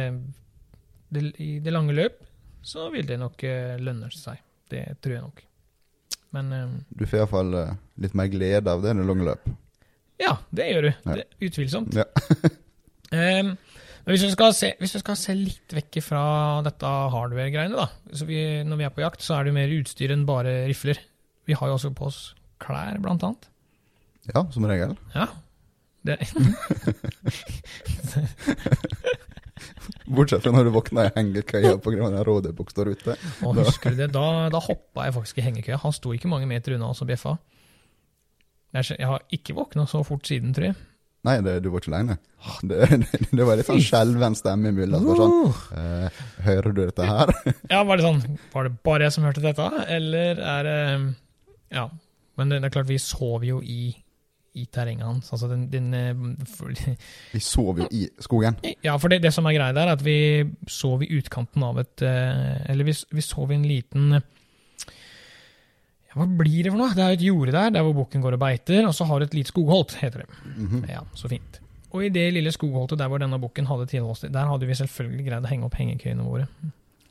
[1.12, 2.20] det I det lange løp
[2.62, 4.38] så vil det nok eh, lønne seg.
[4.70, 5.42] Det tror jeg nok.
[6.32, 7.50] Men um, Du får iallfall
[8.00, 9.50] litt mer glede av det i det lange løp.
[10.22, 10.90] Ja, det gjør du.
[11.10, 11.16] Ja.
[11.18, 11.96] Det, utvilsomt.
[11.98, 12.06] Ja.
[13.12, 13.52] um,
[14.04, 16.22] men hvis vi, se, hvis vi skal se litt vekk fra
[16.64, 17.88] dette hardware-greiene, da.
[18.16, 20.62] Så vi, når vi er på jakt, så er det jo mer utstyr enn bare
[20.70, 21.00] rifler.
[21.48, 22.22] Vi har jo også på oss
[22.62, 23.48] klær, blant annet.
[24.30, 24.94] Ja, som regel.
[25.16, 25.28] Ja.
[26.02, 26.16] Det,
[30.12, 32.08] Bortsett fra når du våkner i hengekøya pga.
[32.26, 33.14] rådebukk står ute.
[33.46, 34.10] og husker du det?
[34.14, 35.78] Da, da hoppa jeg faktisk i hengekøya.
[35.84, 37.36] Han sto ikke mange meter unna oss og bjeffa.
[38.72, 40.76] Jeg, jeg har ikke våkna så fort siden, tror jeg.
[41.22, 42.16] Nei, det, du var ikke aleine.
[42.66, 47.06] Det, det, det var litt sånn skjelven stemme i var Sånn, eh, hører du dette
[47.06, 47.30] her?
[47.70, 50.78] Ja, var det sånn Var det bare jeg som hørte dette, eller er det
[51.78, 51.86] Ja.
[52.38, 53.92] Men det, det er klart, vi sov jo i,
[54.56, 55.32] i terrenget hans.
[55.34, 56.72] Altså den, den eh, for,
[57.34, 58.56] Vi sov jo i skogen.
[58.84, 60.16] Ja, for det, det som er greia der, er at vi
[60.70, 64.16] sov i utkanten av et eh, Eller vi, vi sov i en liten
[66.12, 66.92] Hva blir det for noe?
[66.96, 69.20] Det er jo et jorde der, der hvor bukken går og beiter, og så har
[69.20, 70.40] du et lite skogholt, heter det.
[70.56, 70.82] Mhm.
[70.90, 71.60] Ja, så fint.
[71.92, 75.26] Og i det lille skogholtet der hvor denne bukken hadde tilholdssted, der hadde vi selvfølgelig
[75.26, 76.46] greid å henge opp hengekøyene våre.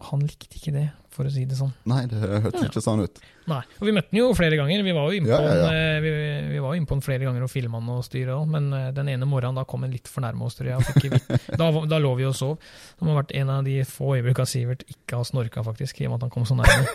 [0.09, 1.71] Han likte ikke det, for å si det sånn.
[1.89, 3.19] Nei, det hørtes ikke sånn ut.
[3.51, 3.59] Nei.
[3.79, 4.83] Og vi møtte han jo flere ganger.
[4.85, 5.69] Vi var jo innpå Ja, ja, ja.
[5.75, 6.11] eh, vi,
[6.53, 9.11] vi var innpå han flere ganger og filma han og styret òg, men eh, den
[9.13, 10.79] ene morgenen da kom han litt for nærme oss, tror jeg.
[11.61, 12.57] da, da lå vi og sov.
[12.97, 16.07] Det må ha vært en av de få øyeblikkene Sivert ikke har snorka, faktisk, i
[16.09, 16.85] og med at han kom så nærme.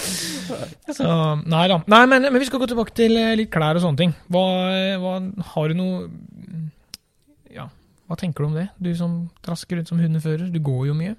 [0.96, 1.08] så,
[1.44, 1.80] nei da.
[1.90, 4.12] Nei, men, men vi skal gå tilbake til eh, litt klær og sånne ting.
[4.32, 4.44] Hva,
[5.02, 5.14] hva
[5.54, 5.96] Har du noe
[8.10, 8.66] hva tenker du om det?
[8.82, 10.48] Du som trasker rundt som hundefører.
[10.50, 11.14] Du går jo mye.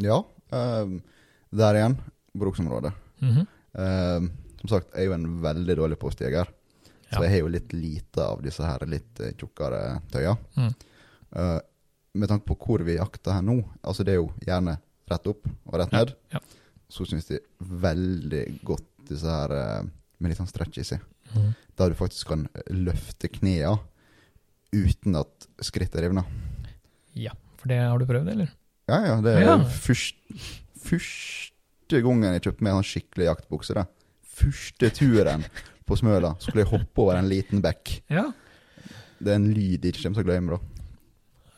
[0.00, 0.22] Ja,
[0.56, 1.02] ehm,
[1.52, 1.98] der igjen,
[2.32, 2.94] bruksområdet.
[3.20, 3.46] Mhm.
[3.84, 4.30] Ehm,
[4.62, 6.48] som sagt, jeg er jo en veldig dårlig postjeger.
[7.10, 7.18] Ja.
[7.18, 10.32] Så jeg har jo litt lite av disse her litt eh, tjukkere tøya.
[10.56, 10.72] Mm.
[11.36, 11.60] Uh,
[12.14, 14.78] med tanke på hvor vi jakter her nå, altså det er jo gjerne
[15.10, 16.40] rett opp og rett ned, ja.
[16.88, 21.00] så syns jeg veldig godt disse her eh, med litt sånn stretch i.
[21.34, 21.50] Mhm.
[21.76, 23.74] Der du faktisk kan løfte knea
[24.74, 26.26] uten at skrittet rivner.
[27.14, 28.50] Ja, for det har du prøvd, eller?
[28.90, 29.56] Ja, ja, det er Ja.
[29.64, 30.18] Først,
[30.84, 33.76] første gangen jeg kjøpte meg en sånn skikkelig jaktbukse.
[33.78, 33.86] Da.
[34.34, 35.44] Første turen
[35.86, 37.98] på Smøla skulle jeg hoppe over en liten bekk.
[38.12, 38.26] Ja.
[39.20, 40.58] Det er en lyd jeg ikke kommer til å glemme.
[40.58, 40.70] da.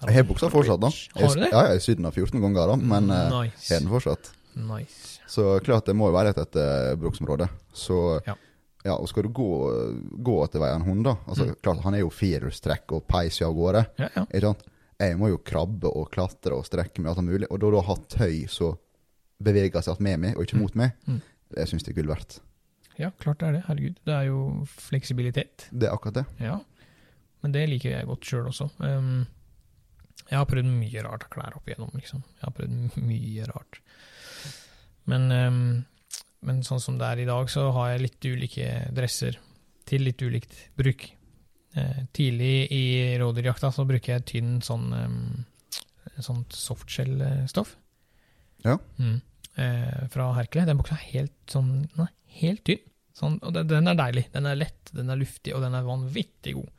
[0.06, 0.90] Jeg har buksa fortsatt, da.
[1.16, 1.50] Har du det?
[1.50, 3.70] Ja, jeg har sydd den 14 ganger, da, men eh, nice.
[3.72, 4.30] har den fortsatt.
[4.54, 5.16] nice.
[5.26, 7.48] Så klart det må jo være et, et eh, bruksområde.
[7.74, 8.36] Så Ja.
[8.86, 9.46] Ja, og skal du gå,
[10.24, 11.54] gå etter veien hund, da altså Mm.
[11.62, 13.84] klart Han er jo firehjulstrekk og peiser av gårde.
[13.98, 14.24] Ja, ja.
[14.30, 14.62] Ikke sant?
[14.98, 17.96] Jeg må jo krabbe og klatre og strekke med alt mulig, og da da ha
[18.08, 18.78] tøy som
[19.42, 20.60] beveger seg med meg, og ikke Mm.
[20.62, 21.20] mot meg, Mm.
[21.54, 22.40] det syns jeg er gull verdt.
[22.98, 23.64] ja, klart det er det.
[23.66, 23.96] Herregud.
[24.06, 25.68] Det er jo fleksibilitet.
[25.70, 26.26] Det er akkurat det.
[26.40, 26.60] Ja.
[27.42, 28.70] Men det liker jeg godt sjøl også.
[28.80, 29.26] Um,
[30.30, 32.22] jeg har prøvd mye rart klær opp igjennom, liksom.
[32.40, 33.80] Jeg har prøvd mye rart.
[35.06, 35.84] Men, um,
[36.44, 39.38] men sånn som det er i dag, så har jeg litt ulike dresser
[39.86, 41.06] til litt ulikt bruk.
[41.76, 42.84] Eh, tidlig i
[43.20, 45.16] rådyrjakta så bruker jeg tynn sånn um,
[46.24, 47.76] sånt softshell-stoff.
[48.64, 48.78] Ja.
[48.98, 49.20] Mm.
[49.56, 50.66] Eh, fra Herkele.
[50.68, 52.84] Den buksa er helt sånn er helt tynn.
[53.16, 54.26] Sånn, og den, den er deilig.
[54.34, 56.72] Den er lett, den er luftig, og den er vanvittig god.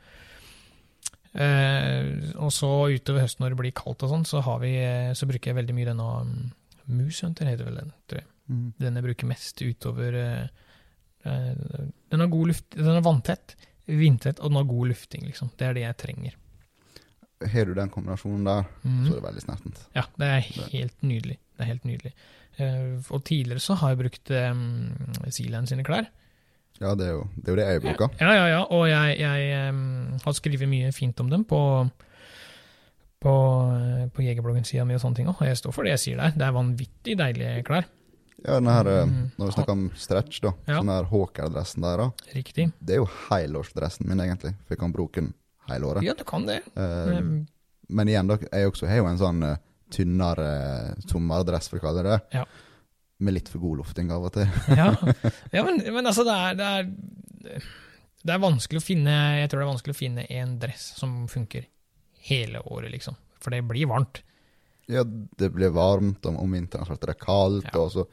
[1.38, 5.14] Eh, og så utover høsten når det blir kaldt og sånn, så, har vi, eh,
[5.18, 6.36] så bruker jeg veldig mye denne um,
[6.88, 8.30] Moosehunter, heter vel den, tror jeg.
[8.48, 8.72] Mm.
[8.80, 10.44] Den jeg bruker mest utover eh,
[11.28, 15.52] eh, Den har god luft, den er vanntett, vindtett, og den har god lufting, liksom.
[15.60, 16.38] Det er det jeg trenger.
[17.54, 19.02] Har du den kombinasjonen der, mm.
[19.06, 19.82] så er det veldig snertent.
[19.94, 21.38] Ja, det er helt nydelig.
[21.54, 22.14] Det er helt nydelig.
[22.58, 24.64] Eh, og tidligere så har jeg brukt um,
[25.30, 26.08] Sealand sine klær.
[26.82, 28.18] Ja, det er jo det, er jo det jeg bruker.
[28.22, 28.64] Ja, ja, ja.
[28.74, 31.60] Og jeg, jeg em, har skrevet mye fint om dem på,
[33.22, 33.36] på,
[34.14, 35.42] på Jegerbloggen-sida mi og sånne ting òg.
[35.42, 36.36] Og jeg står for det jeg sier der.
[36.38, 37.90] Det er vanvittig deilige klær.
[38.46, 39.32] Ja, denne her, eh, Mm.
[39.38, 40.80] Når vi snakker om stretch, da, Ja.
[40.80, 42.72] sånn her Hawker-dressen der, da, Riktig.
[42.84, 44.54] det er jo helårsdressen min, egentlig.
[44.68, 45.34] For jeg kan bruke den
[45.68, 46.04] hele året.
[46.04, 46.62] Ja, du kan det.
[46.76, 47.22] Eh,
[47.90, 49.56] Men igjen, da, jeg også har jo en sånn uh,
[49.90, 52.22] tynnere uh, sommerdress, for å kalle det det.
[52.40, 52.46] Ja.
[53.20, 54.46] Med litt for god lufting av og til.
[54.76, 54.90] ja,
[55.54, 57.64] ja men, men altså, det er, det er
[58.28, 61.28] Det er vanskelig å finne Jeg tror det er vanskelig å finne en dress som
[61.32, 61.66] funker
[62.28, 63.16] hele året, liksom.
[63.40, 64.22] For det blir varmt.
[64.88, 67.80] Ja, det blir varmt om, om vinteren, så ble det kaldt, Ja.
[67.82, 68.08] og så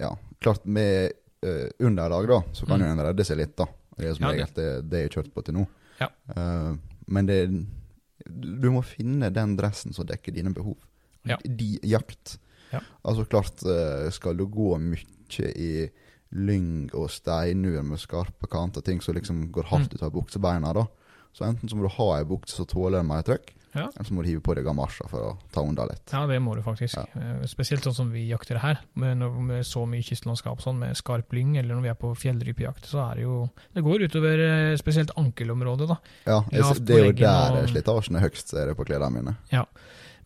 [0.00, 1.12] Ja, klart med
[1.44, 2.98] uh, underlag, da, så kan Mm.
[2.98, 3.66] en redde seg litt, da.
[3.98, 5.66] Det er som Ja, regel det, det jeg har kjørt på til nå.
[6.00, 6.08] Ja.
[6.36, 7.66] Uh, men det
[8.26, 10.76] du må finne den dressen som dekker dine behov.
[11.26, 11.36] Ja.
[11.44, 12.38] De jakt.
[12.72, 12.80] Ja.
[13.04, 15.90] Altså klart, uh, skal du gå mye i
[16.32, 19.96] lyng og steinur med skarpe kanter, ting som liksom går hardt Mm.
[19.98, 20.86] ut av buksebeina, da.
[21.34, 23.86] Så enten så må du ha ei bukse som tåler mer trøkk, Ja.
[23.88, 26.04] eller så må du hive på deg gamasjer for å ta unna litt.
[26.12, 26.98] Ja, det må du faktisk.
[26.98, 27.04] Ja.
[27.16, 31.32] Eh, Spesielt sånn som vi jakter her, med, med så mye kystlandskap sånn, med skarp
[31.32, 33.38] lyng, eller når vi er på fjellrypejakt, så er det jo
[33.72, 35.96] Det går utover eh, spesielt ankelområdet, da.
[36.26, 39.36] Ja, jeg, det er jo der og- slitasjen er høyst, ser jeg på klærne mine.
[39.50, 39.64] Ja.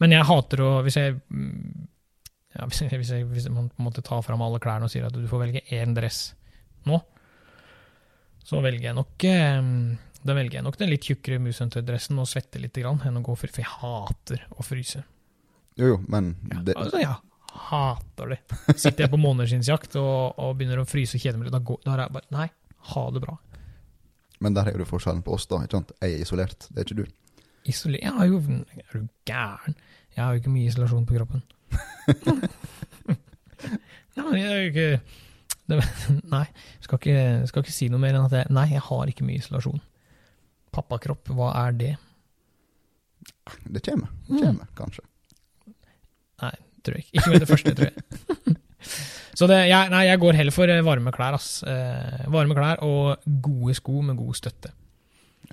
[0.02, 1.87] Men jeg hater å Hvis jeg mm,
[2.59, 4.90] ja, hvis, jeg, hvis, jeg, hvis man på en måte tar fram alle klærne og
[4.90, 6.32] sier at du får velge én dress
[6.87, 6.98] nå,
[8.46, 9.62] så velger jeg nok eh,
[10.27, 13.35] Da velger jeg nok den litt tjukkere Moosehunter-dressen og svette litt, grann, enn å gå
[13.39, 15.05] for For jeg hater å fryse.
[15.79, 17.15] Jo, jo, men Ja, altså, ja.
[17.71, 18.39] hater det.
[18.75, 21.79] Sitter jeg på måneskinnsjakt og, og begynner å fryse og kjede meg litt, da, går,
[21.85, 22.49] da er jeg bare Nei,
[22.93, 23.37] ha det bra.
[24.41, 25.62] men der er jo forskjellen på oss, da.
[25.65, 25.93] ikke sant?
[26.03, 27.07] Jeg er isolert, det er ikke du.
[27.66, 27.99] Isoler...
[28.03, 29.77] Jeg har jo Er du gæren?
[30.16, 31.43] Jeg har jo ikke mye isolasjon på kroppen.
[34.16, 34.91] Nei, jeg er jo ikke
[35.66, 35.81] det,
[36.35, 36.45] Nei,
[36.85, 37.18] skal ikke,
[37.51, 39.81] skal ikke si noe mer enn at jeg Nei, jeg har ikke mye isolasjon.
[40.77, 41.93] Pappakropp, hva er det?
[43.64, 44.37] Det kommer, Mm.
[44.37, 45.05] det kommer kanskje.
[46.43, 46.53] Nei,
[46.85, 47.18] tror jeg ikke.
[47.20, 48.57] Ikke med det første, tror jeg.
[49.37, 51.62] Så det, jeg, nei, jeg går heller for eh, varme klær, ass.
[51.66, 54.70] Eh, varme klær og gode sko med god støtte.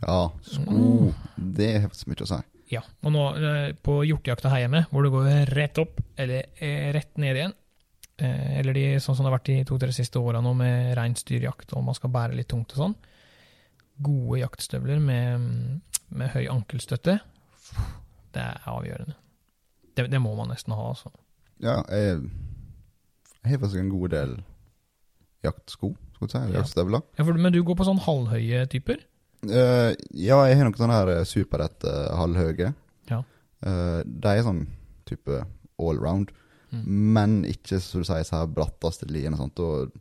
[0.02, 1.14] Ja, sko, Mm.
[1.58, 2.40] det har så mye å si.
[2.74, 2.82] Ja.
[3.04, 7.18] Og nå eh, på hjortejakta her hjemme, hvor det går rett opp eller eh, rett
[7.22, 7.54] ned igjen,
[8.18, 11.74] eh, eller de, sånn som det har vært de to-tre siste åra nå med reinsdyrjakt,
[11.78, 12.96] og man skal bære litt tungt og sånn,
[14.02, 17.20] gode jaktstøvler med, med høy ankelstøtte,
[18.34, 19.16] det er avgjørende.
[19.94, 21.12] Det, det må man nesten ha, altså.
[21.62, 22.24] Ja, jeg,
[23.44, 24.36] jeg har faktisk en god del
[25.46, 27.04] jaktsko, skal du si, jaktstøvler.
[27.18, 29.04] Ja, for, men du går på sånn halvhøye typer?
[29.44, 32.72] Uh, ja, jeg har noen sånne her eh, superrette halvhøye.
[33.12, 33.20] Ja.
[33.64, 34.66] Uh, de er sånn
[35.10, 35.44] type
[35.82, 36.32] allround,
[36.74, 36.86] Mm.
[37.14, 39.92] men ikke så du sier så her bratteste liene og,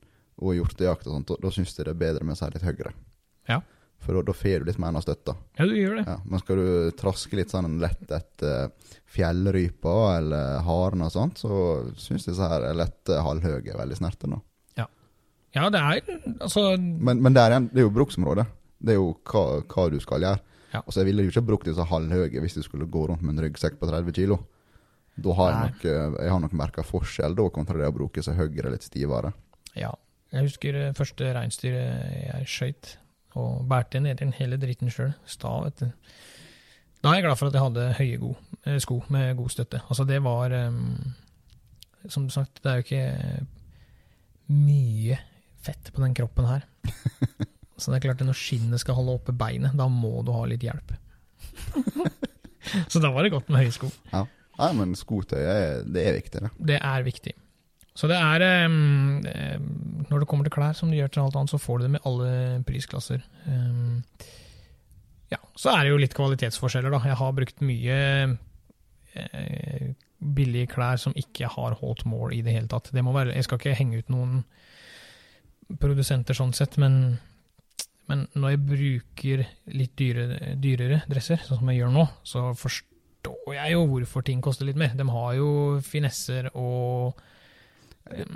[0.40, 2.64] og hjortejakt og sånt, og da syns jeg det er bedre med å si litt
[2.64, 2.95] høyere.
[3.51, 3.59] Ja.
[4.03, 5.36] For da, får du litt mer av støtta.
[5.59, 6.07] Ja, du gjør det.
[6.09, 8.72] Ja, men skal du traske litt sånn lett etter
[9.12, 13.98] fjellrypa eller haren og sånt, så syns jeg så her er lette halvhøye er veldig
[14.00, 14.40] snerte nå.
[14.78, 14.88] Ja,
[15.55, 16.00] ja, det er
[16.40, 18.46] altså Men, men der det er jo bruksområdet.
[18.82, 20.42] Det er jo hva, hva du skal gjøre.
[20.72, 20.80] Ja.
[20.80, 23.36] Og så jeg ville jo ikke brukt disse halvhøye hvis du skulle gå rundt med
[23.36, 24.40] en ryggsekk på 30 kilo.
[25.22, 28.24] Da har jeg nok, eh, jeg har nok merka forskjell da, kontra det å bruke
[28.24, 29.34] seg høyere, litt stivere.
[29.76, 29.92] Ja.
[30.32, 32.94] Jeg husker første reinsdyret jeg skøyt,
[33.39, 35.14] og bærte ned i den hele dritten sjøl.
[35.28, 35.89] Sta, vet du.
[37.03, 39.80] Da er jeg glad for at jeg hadde høye go, eh, sko med god støtte.
[39.89, 41.14] Altså, det var um,
[42.09, 43.47] Som sagt, det er jo ikke
[44.53, 45.18] mye
[45.62, 46.66] fett på den kroppen her.
[47.78, 50.45] Så det er klart at når skinnet skal holde oppe beinet, da må du ha
[50.47, 50.95] litt hjelp.
[52.93, 53.91] Så da var det godt med høye sko.
[54.12, 54.26] Ja,
[54.76, 55.41] men skotøy
[55.91, 56.51] det er viktig, det.
[56.70, 57.35] Det er viktig.
[57.99, 59.20] Så det er em,
[60.09, 61.90] Når det kommer til klær, som du gjør til alt annet, så får du det
[61.97, 63.24] med alle prisklasser.
[63.47, 64.01] Um,
[65.32, 67.01] ja, så er det jo litt kvalitetsforskjeller, da.
[67.09, 67.99] Jeg har brukt mye
[69.16, 72.93] uh, billige klær som ikke har holdt mål i det hele tatt.
[72.93, 74.43] Det må være, jeg skal ikke henge ut noen
[75.80, 77.16] produsenter sånn sett, men,
[78.11, 83.57] men når jeg bruker litt dyre, dyrere dresser, sånn som jeg gjør nå, så forstår
[83.57, 84.97] jeg jo hvorfor ting koster litt mer.
[84.99, 85.53] De har jo
[85.86, 87.20] finesser og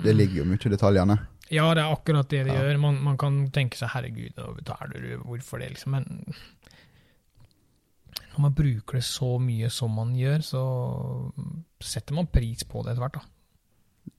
[0.03, 1.17] Det ligger jo mye i detaljene.
[1.51, 2.61] Ja, det er akkurat det de Ja.
[2.63, 2.79] gjør.
[2.83, 5.91] Man, man kan tenke seg 'herregud, nå betaler du, hvorfor det', liksom.
[5.91, 6.33] Men
[8.33, 10.61] når man bruker det så mye som man gjør, så
[11.81, 13.21] setter man pris på det etter hvert, da.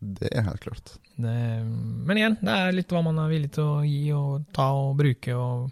[0.00, 0.96] Det er helt klart.
[1.16, 1.34] Det,
[2.06, 4.96] men igjen, det er litt hva man er villig til å gi og ta og
[5.00, 5.70] bruke, og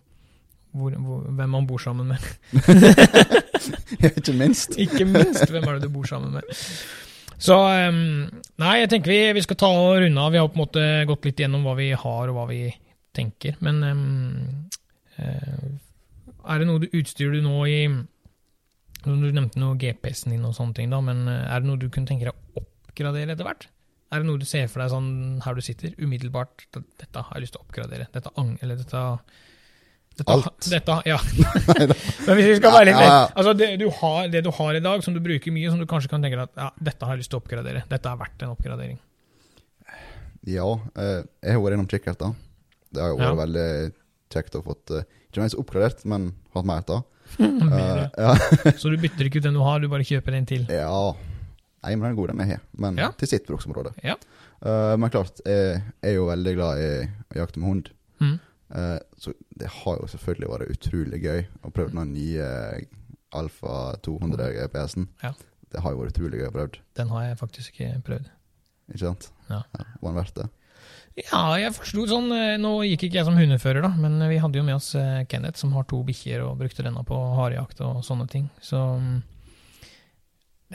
[0.76, 2.20] hvor, hvor, hvem man bor sammen med.
[4.16, 4.76] Ikke minst.
[4.84, 6.44] Ikke minst hvem er det du bor sammen med.
[7.42, 10.32] Så Nei, jeg tenker vi, vi skal ta og runde av.
[10.32, 12.60] Vi har på en måte gått litt gjennom hva vi har, og hva vi
[13.16, 13.58] tenker.
[13.64, 13.82] Men
[15.20, 15.64] eh,
[16.46, 17.80] er det noe du utstyrer du nå i
[19.06, 21.88] Du nevnte noe GPS-en din og sånne ting, da, men eh, er det noe du
[21.92, 23.68] kunne tenke deg å oppgradere etter hvert?
[24.14, 27.44] Er det noe du ser for deg sånn her du sitter, umiddelbart Dette har jeg
[27.44, 28.06] lyst til å oppgradere.
[28.14, 28.32] Dette.
[28.62, 29.02] Eller dette
[30.16, 30.68] dette, Alt.
[30.72, 31.18] Dette, ja.
[32.26, 33.16] Men hvis vi skal være litt ja.
[33.36, 35.84] Altså, det du, har, det du har i dag, som du bruker mye, som du
[35.90, 37.82] kanskje kan tenke deg at ja, dette har jeg lyst til å oppgradere.
[37.90, 38.96] Dette er verdt en oppgradering.
[40.46, 42.32] Ja, eh, jeg har vært innom kikkerter.
[42.94, 43.38] Det har jo vært Ja.
[43.42, 43.68] veldig
[44.32, 47.04] kjekt å få eh, Ikke minst oppgradert, men hatt mer av.
[47.36, 48.72] Eh.
[48.80, 50.66] Så du bytter ikke ut den du har, du bare kjøper en til.
[50.70, 51.12] ja.
[51.86, 52.62] Nei, men den er god, den jeg har.
[52.82, 53.10] Men Ja.
[53.14, 53.92] til sitt bruksområde.
[54.02, 54.16] Ja.
[54.96, 57.90] Men klart, jeg er jo veldig glad i å jakte med hund.
[58.18, 58.38] Mm.
[58.74, 62.48] Eh, så det har jo selvfølgelig vært utrolig gøy å prøve den nye
[63.36, 65.08] Alfa 200 GPS-en.
[65.22, 65.32] Ja.
[65.70, 68.28] Det har jo vært utrolig gøy å prøve, Den har jeg faktisk ikke prøvd.
[68.90, 69.28] ikke sant?
[69.50, 69.62] Ja.
[69.76, 70.48] Var den verdt det?
[71.16, 74.58] Ja, jeg forsto sånn eh, Nå gikk ikke jeg som hundefører, da, men vi hadde
[74.60, 78.02] jo med oss eh, Kenneth, som har to bikkjer og brukte denne på harejakt og
[78.04, 78.50] sånne ting.
[78.60, 79.22] Så mm,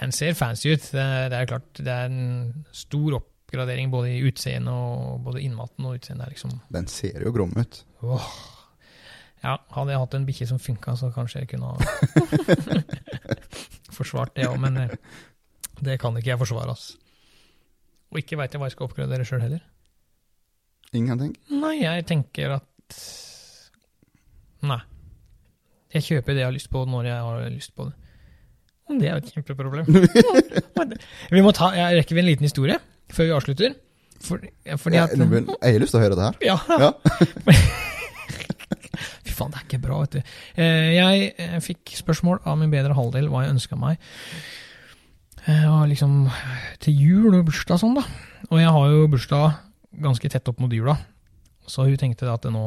[0.01, 0.87] den ser fancy ut.
[0.95, 1.03] Det,
[1.35, 3.19] er- klart, det er en stor
[3.51, 6.25] oppgradering både i utseende og både innmaten og utseende.
[6.29, 7.83] liksom Den ser jo grom ut.
[8.01, 8.27] Åh.
[9.43, 11.77] Ja, hadde jeg hatt en bikkje som funka, så kanskje jeg kunne ha
[13.97, 14.93] forsvart det òg, men eh,
[15.81, 16.93] det kan ikke jeg forsvare, ass.
[18.11, 19.63] Og ikke veit jeg hva jeg skal oppgradere sjøl heller.
[20.93, 21.33] Ingenting.
[21.49, 23.01] Nei, jeg tenker at
[24.61, 24.79] Nei.
[25.91, 27.97] Jeg kjøper det jeg har lyst på, når jeg har lyst på det.
[28.91, 29.85] Det er jo et kjempeproblem.
[31.35, 32.77] vi må ta, jeg Rekker vi en liten historie
[33.15, 33.75] før vi avslutter?
[34.21, 34.43] For,
[34.83, 36.35] fordi at jeg, jeg har lyst til å høre det her.
[36.45, 36.57] Ja.
[36.77, 36.91] Ja.
[39.25, 40.33] Fy faen, det er ikke bra, vet du.
[40.61, 44.01] Eh, Jeg eh, fikk spørsmål av min bedre halvdel hva jeg ønska meg.
[45.47, 46.15] Jeg Og liksom
[46.83, 48.03] til jul og bursdag sånn, da.
[48.51, 49.55] Og jeg har jo bursdag
[50.05, 50.97] ganske tett opp mot jula.
[51.69, 52.65] Så hun tenkte at nå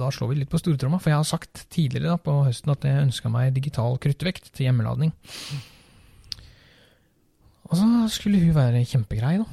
[0.00, 0.98] Da slår vi litt på stortromma.
[1.00, 4.66] For jeg har sagt tidligere da, på høsten at jeg ønska meg digital kruttvekt til
[4.68, 5.14] hjemmeladning.
[7.70, 9.46] Og så skulle hun være kjempegrei, da.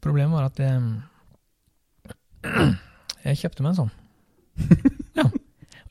[0.00, 0.80] Problemet var at jeg,
[3.26, 3.94] jeg kjøpte meg en sånn.
[5.18, 5.24] Ja.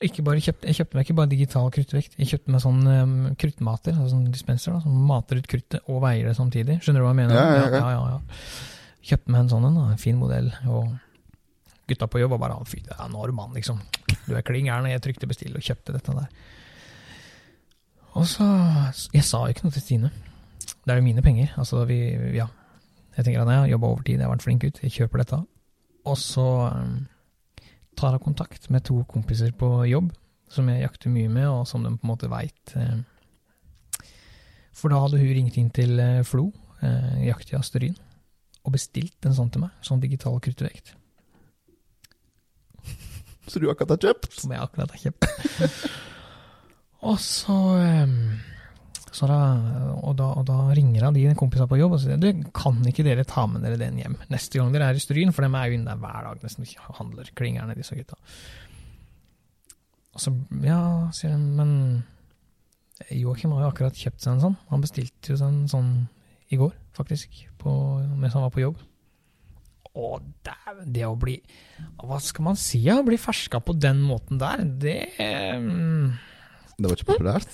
[0.00, 3.10] Ikke bare kjøpt, jeg kjøpte meg ikke bare digital kruttvekt, jeg kjøpte meg sånn um,
[3.36, 6.78] kruttmater, altså sånn dispenser, da, som mater ut kruttet og veier det samtidig.
[6.80, 7.36] Skjønner du hva jeg mener?
[7.36, 7.90] Ja, ja, ja.
[7.92, 8.94] ja, ja.
[9.10, 10.88] Kjøpte meg en sånn en, en fin modell, og
[11.92, 13.84] gutta på jobb var bare fy, det er Norman, liksom.
[14.24, 16.32] Du er klin gæren, og jeg trykte bestill og kjøpte dette der.
[18.16, 18.48] Og så
[19.12, 20.14] Jeg sa jo ikke noe til Stine.
[20.60, 21.54] Det er jo mine penger.
[21.58, 22.00] Altså, vi
[22.36, 22.46] Ja.
[23.16, 25.38] Jeg tenker at jeg har jobba overtid, jeg har vært flink ut, jeg kjøper dette.
[26.06, 27.08] Og så um,
[27.98, 30.12] tar jeg kontakt med to kompiser på jobb
[30.50, 32.74] som jeg jakter mye med, og som de på en måte veit.
[32.74, 34.06] Eh,
[34.74, 36.48] for da hadde hun ringt inn til eh, Flo,
[36.82, 37.94] eh, jakt i Asterin,
[38.64, 40.96] og bestilt en sånn til meg, sånn digital kruttvekt,
[43.50, 44.36] Så du akkurat har kjøpt?
[44.38, 45.24] som jeg akkurat har kjøpt.
[47.10, 48.59] og så um, så
[49.10, 49.38] da,
[49.96, 53.04] og, da, og da ringer han de kompisene på jobb og sier du, kan ikke
[53.06, 55.70] dere ta med dere den hjem neste gang dere er i Stryn, for de er
[55.70, 58.18] jo inne der hver dag nesten og handler, klingerne, disse gutta.
[60.14, 60.32] Og så,
[60.62, 60.80] ja,
[61.14, 61.72] sier de, men
[63.14, 64.56] Joakim har jo akkurat kjøpt seg en sånn.
[64.70, 65.92] Han bestilte jo seg en sånn
[66.50, 67.72] i går, faktisk, på,
[68.18, 68.80] mens han var på jobb.
[69.90, 70.08] Å,
[70.46, 71.32] dæven, det å bli
[71.98, 76.12] Hva skal man si, å bli ferska på den måten der, det mm,
[76.80, 77.50] Det var ikke populært.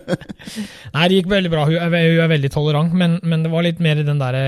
[0.94, 1.64] Nei, det gikk veldig bra.
[1.68, 4.44] Hun er, hun er veldig tolerant, men, men det var litt mer den derre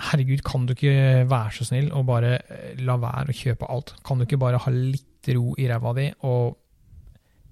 [0.00, 3.92] Herregud, kan du ikke være så snill og bare eh, la være å kjøpe alt?
[4.06, 6.56] Kan du ikke bare ha litt ro i ræva di og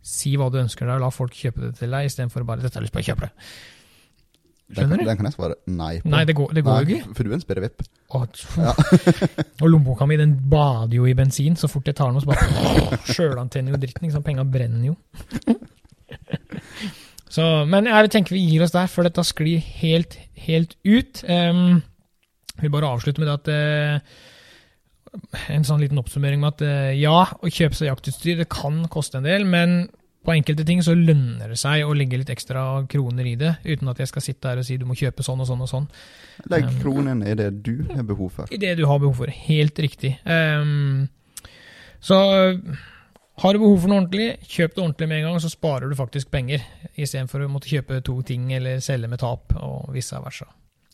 [0.09, 2.79] si hva du ønsker deg, og la folk kjøpe det til deg, istedenfor bare 'dette
[2.79, 3.51] har jeg lyst på, kjøp det'.
[4.69, 5.09] Skjønner kan- du?
[5.09, 6.11] den kan jeg svare nei på.
[6.13, 7.15] Nei, det går, det går Nei, ikke.
[7.17, 7.83] For du er en spirrevipp.
[7.83, 8.33] vipp.
[8.37, 8.61] tfu.
[9.63, 11.57] og lommeboka mi den bader jo i bensin.
[11.57, 14.05] Så fort jeg tar den, så bare sjølantenner jo dritten.
[14.09, 14.23] Liksom?
[14.27, 14.97] Penga brenner jo.
[17.35, 21.23] så, men jeg tenker vi gir oss der, for dette sklir helt, helt ut.
[21.29, 21.81] Um,
[22.61, 24.27] vil bare avslutte med det at uh,
[25.55, 29.17] En sånn liten oppsummering med at eh, ja, å kjøpe seg jaktutstyr det kan koste
[29.17, 29.87] en del, men
[30.29, 32.63] på enkelte ting så lønner det seg å legge litt ekstra
[32.93, 35.41] kroner i det, uten at jeg skal sitte her og si du må kjøpe sånn
[35.41, 35.87] og sånn og sånn.
[36.53, 38.53] Legg Um, kronen i det du har behov for.
[38.53, 39.33] i det du har behov for.
[39.33, 40.19] Helt riktig.
[40.29, 41.09] Um,
[42.05, 42.19] så
[43.39, 45.95] har du behov for noe ordentlig, kjøp det ordentlig med en gang, så sparer du
[45.99, 46.63] faktisk penger.
[46.99, 50.47] Istedenfor å måtte kjøpe to ting eller selge med tap, og vice versa.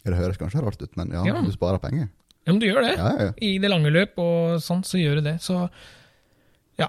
[0.05, 1.41] Det høres kanskje rart ut, men ja, Ja.
[1.43, 2.09] du sparer penger.
[2.47, 2.97] Ja, men du gjør det.
[2.99, 3.33] Ja, ja, ja.
[3.41, 5.39] I det lange løp og sånn, så gjør du det.
[5.41, 5.63] Så
[6.81, 6.89] ja,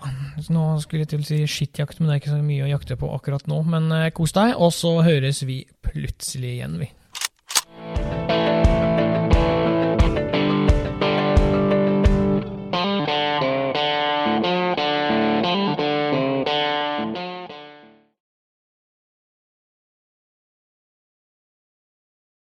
[0.50, 2.98] nå skulle jeg til å si skittjakt, men det er ikke så mye å jakte
[2.98, 3.60] på akkurat nå.
[3.70, 6.90] Men eh, kos deg, og så høres vi plutselig igjen, vi.